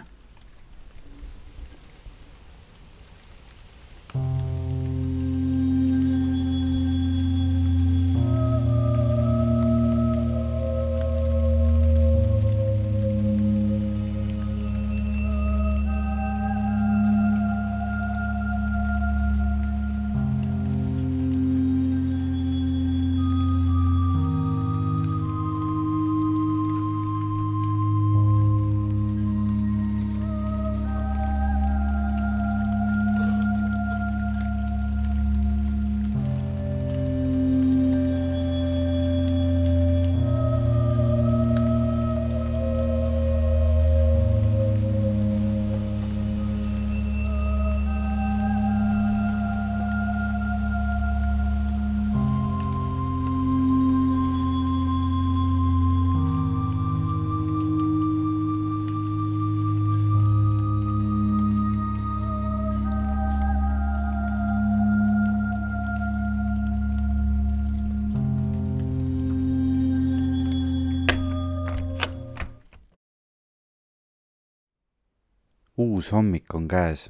[75.84, 77.10] Uus hommik on käes.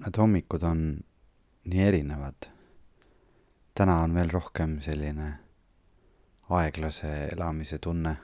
[0.00, 0.84] Need hommikud on
[1.64, 2.48] nii erinevad.
[3.74, 5.32] täna on veel rohkem selline
[6.50, 8.16] aeglase elamise tunne.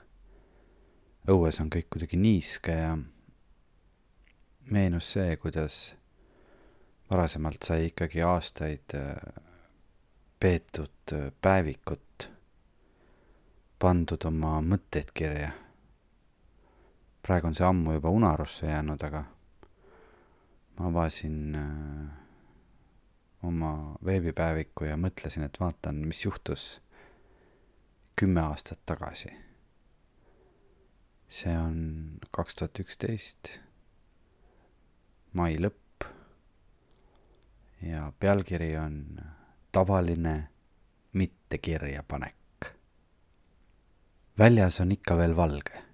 [1.27, 2.97] õues on kõik kuidagi niiske ja
[4.71, 5.95] meenus see, kuidas
[7.11, 9.43] varasemalt sai ikkagi aastaid äh,
[10.39, 12.29] peetud äh, päevikut,
[13.79, 15.51] pandud oma mõtteid kirja.
[17.21, 19.23] praegu on see ammu juba unarusse jäänud, aga
[20.79, 22.09] ma avasin äh,
[23.43, 26.81] oma veebipäeviku ja mõtlesin, et vaatan, mis juhtus
[28.15, 29.29] kümme aastat tagasi.
[31.33, 33.55] see on kaks tuhat üksteist,
[35.33, 36.05] mai lõpp
[37.81, 39.17] ja pealkiri on
[39.71, 40.35] tavaline
[41.13, 42.69] mittekirjapanek.
[44.39, 45.92] väljas on ikka veel valge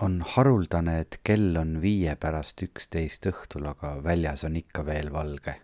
[0.00, 5.60] on haruldane, et kell on viie pärast üksteist õhtul, aga väljas on ikka veel valge.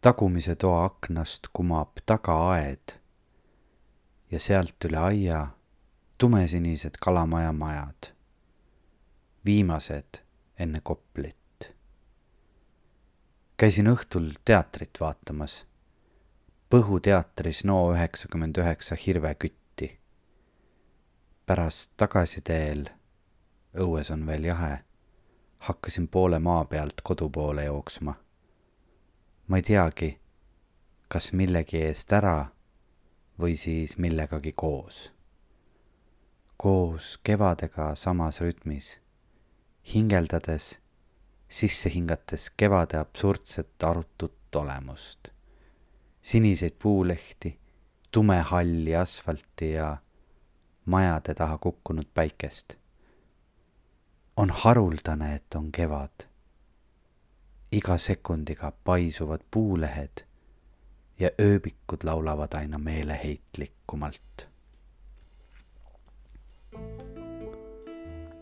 [0.00, 2.92] tagumise toa aknast kumab tagaaed
[4.30, 5.40] ja sealt üle aia
[6.18, 8.12] tumesinised kalamaja majad,
[9.44, 10.22] viimased
[10.58, 11.72] enne Koplit.
[13.56, 15.64] käisin õhtul teatrit vaatamas,
[16.66, 19.65] Põhu teatris NO üheksakümmend üheksa Hirve Kütt
[21.46, 22.88] pärast tagasiteel,
[23.78, 24.78] õues on veel jahe,
[25.68, 28.14] hakkasin poole maa pealt kodu poole jooksma.
[29.48, 30.08] ma ei teagi,
[31.08, 32.46] kas millegi eest ära
[33.38, 35.12] või siis millegagi koos.
[36.56, 38.98] koos kevadega samas rütmis,
[39.94, 40.80] hingeldades,
[41.48, 45.28] sisse hingates kevade absurdset arutut olemust.
[46.22, 47.58] siniseid puulehti,
[48.10, 49.96] tumehalli asfalti ja
[50.86, 52.74] majade taha kukkunud päikest.
[54.36, 56.26] on haruldane, et on kevad.
[57.72, 60.24] iga sekundiga paisuvad puulehed
[61.18, 64.46] ja ööbikud laulavad aina meeleheitlikumalt.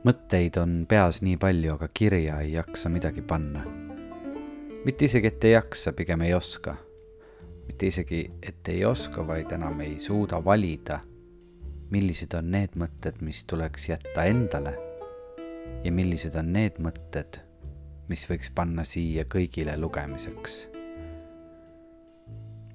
[0.04, 3.64] mõtteid on peas nii palju, aga kirja ei jaksa midagi panna.
[4.84, 6.76] mitte isegi, et ei jaksa, pigem ei oska.
[7.66, 11.00] mitte isegi, et ei oska, vaid enam ei suuda valida
[11.92, 14.74] millised on need mõtted, mis tuleks jätta endale
[15.84, 17.40] ja millised on need mõtted,
[18.08, 20.68] mis võiks panna siia kõigile lugemiseks.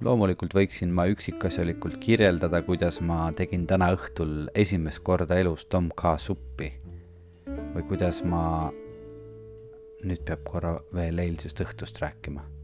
[0.02, 6.16] loomulikult võiksin ma üksikasjalikult kirjeldada, kuidas ma tegin täna õhtul esimest korda elus Tom K
[6.18, 6.72] suppi
[7.74, 8.72] või kuidas ma,
[10.04, 12.59] nüüd peab korra veel eilsest õhtust rääkima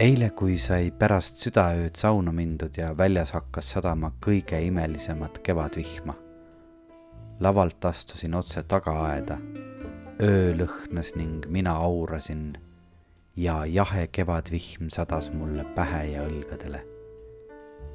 [0.00, 6.14] eile, kui sai pärast südaööd sauna mindud ja väljas hakkas sadama kõige imelisemat kevadvihma.
[7.40, 9.38] lavalt astusin otse tagaaeda.
[10.22, 12.58] öö lõhnas ning mina aurasin
[13.36, 16.80] ja jahe kevadvihm sadas mulle pähe ja õlgadele.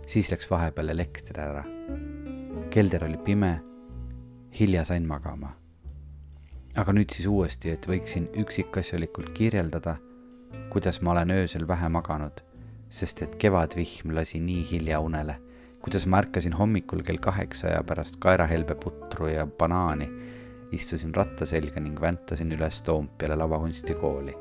[0.08, 1.64] siis läks vahepeal elekter ära.
[2.70, 3.62] kelder oli pime.
[4.60, 5.54] hilja sain magama.
[6.76, 9.98] aga nüüd siis uuesti, et võiksin üksikasjalikult kirjeldada
[10.70, 12.42] kuidas ma olen öösel vähe maganud,
[12.90, 15.36] sest et kevadvihm lasi nii hilja unele,
[15.82, 20.10] kuidas ma ärkasin hommikul kell kaheksa ja pärast kaerahelbeputru ja banaani
[20.72, 24.36] istusin ratta selga ning väntasin üles Toompeale lavakunstikooli,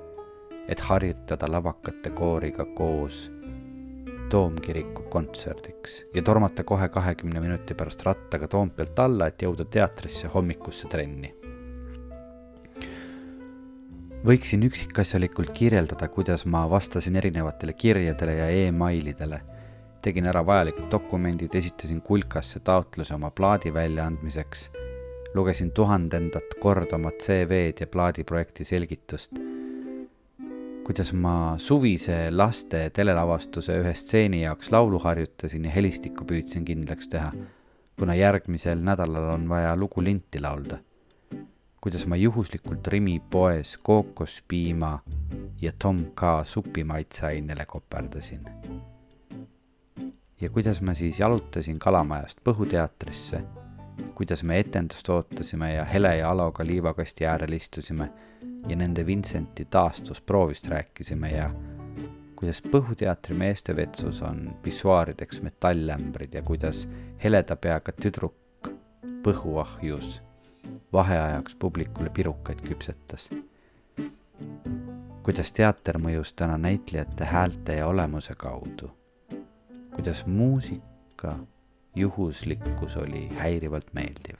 [0.68, 3.30] et harjutada lavakate kooriga koos
[4.30, 10.88] Toomkiriku kontserdiks ja tormata kohe kahekümne minuti pärast rattaga Toompealt alla, et jõuda teatrisse hommikusse
[10.88, 11.39] trenni
[14.20, 19.40] võiksin üksikasjalikult kirjeldada, kuidas ma vastasin erinevatele kirjadele ja emailidele.
[20.02, 24.70] tegin ära vajalikud dokumendid, esitasin kulkasse taotluse oma plaadi väljaandmiseks.
[25.34, 29.32] lugesin tuhandendat korda oma CV-d ja plaadiprojekti selgitust.
[30.84, 37.32] kuidas ma suvise laste telelavastuse ühe stseeni jaoks laulu harjutasin ja helistikku püüdsin kindlaks teha,
[37.98, 40.78] kuna järgmisel nädalal on vaja lugu linti laulda
[41.80, 44.98] kuidas ma juhuslikult Rimi poes kookospiima
[45.60, 48.44] ja Tom K supi maitseainele koperdasin.
[50.40, 53.40] ja kuidas ma siis jalutasin Kalamajast Põhuteatrisse,
[54.14, 58.12] kuidas me etendust ootasime ja Hele ja Aloga liivakasti äärel istusime
[58.68, 61.50] ja nende Vincenti taastusproovist rääkisime ja
[62.36, 66.88] kuidas Põhuteatri meeste vetsus on pissuaarideks metallämbrid ja kuidas
[67.24, 68.34] heleda peaga tüdruk
[69.22, 70.22] põhuahjus
[70.92, 73.30] vaheajaks publikule pirukaid küpsetas.
[75.22, 78.90] kuidas teater mõjus täna näitlejate häälte ja olemuse kaudu.
[79.94, 81.36] kuidas muusika
[81.94, 84.36] juhuslikkus oli häirivalt meeldiv.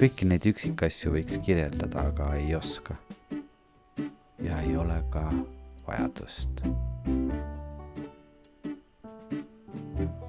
[0.00, 2.94] kõiki neid üksikasju võiks kirjeldada, aga ei oska.
[4.42, 5.30] ja ei ole ka
[5.86, 6.62] vajadust.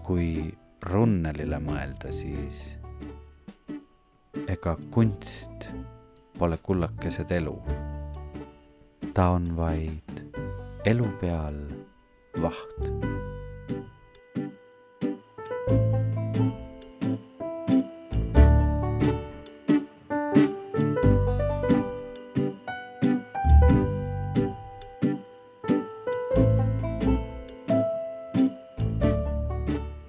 [0.03, 2.81] kui Runnelile mõelda, siis
[4.48, 5.70] ega kunst
[6.40, 7.56] pole kullakesed elu.
[9.14, 10.24] ta on vaid
[10.86, 11.58] elu peal
[12.42, 12.80] vaht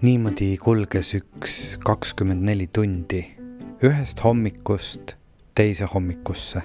[0.03, 3.42] niimoodi kulges üks kakskümmend neli tundi
[3.83, 5.17] ühest hommikust
[5.55, 6.63] teise hommikusse.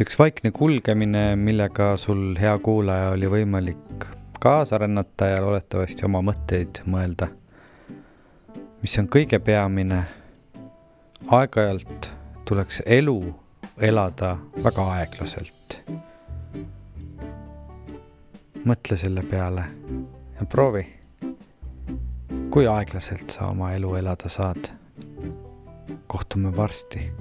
[0.00, 4.06] üks vaikne kulgemine, millega sul, hea kuulaja, oli võimalik
[4.40, 7.28] kaasa rännata ja loodetavasti oma mõtteid mõelda.
[8.82, 10.04] mis on kõige peamine,
[11.28, 12.10] aeg-ajalt
[12.44, 13.18] tuleks elu
[13.78, 15.80] elada väga aeglaselt.
[18.64, 19.64] mõtle selle peale
[20.40, 20.86] ja proovi
[22.50, 24.83] kui aeglaselt sa oma elu elada saad.
[26.06, 27.12] Kohtume varsti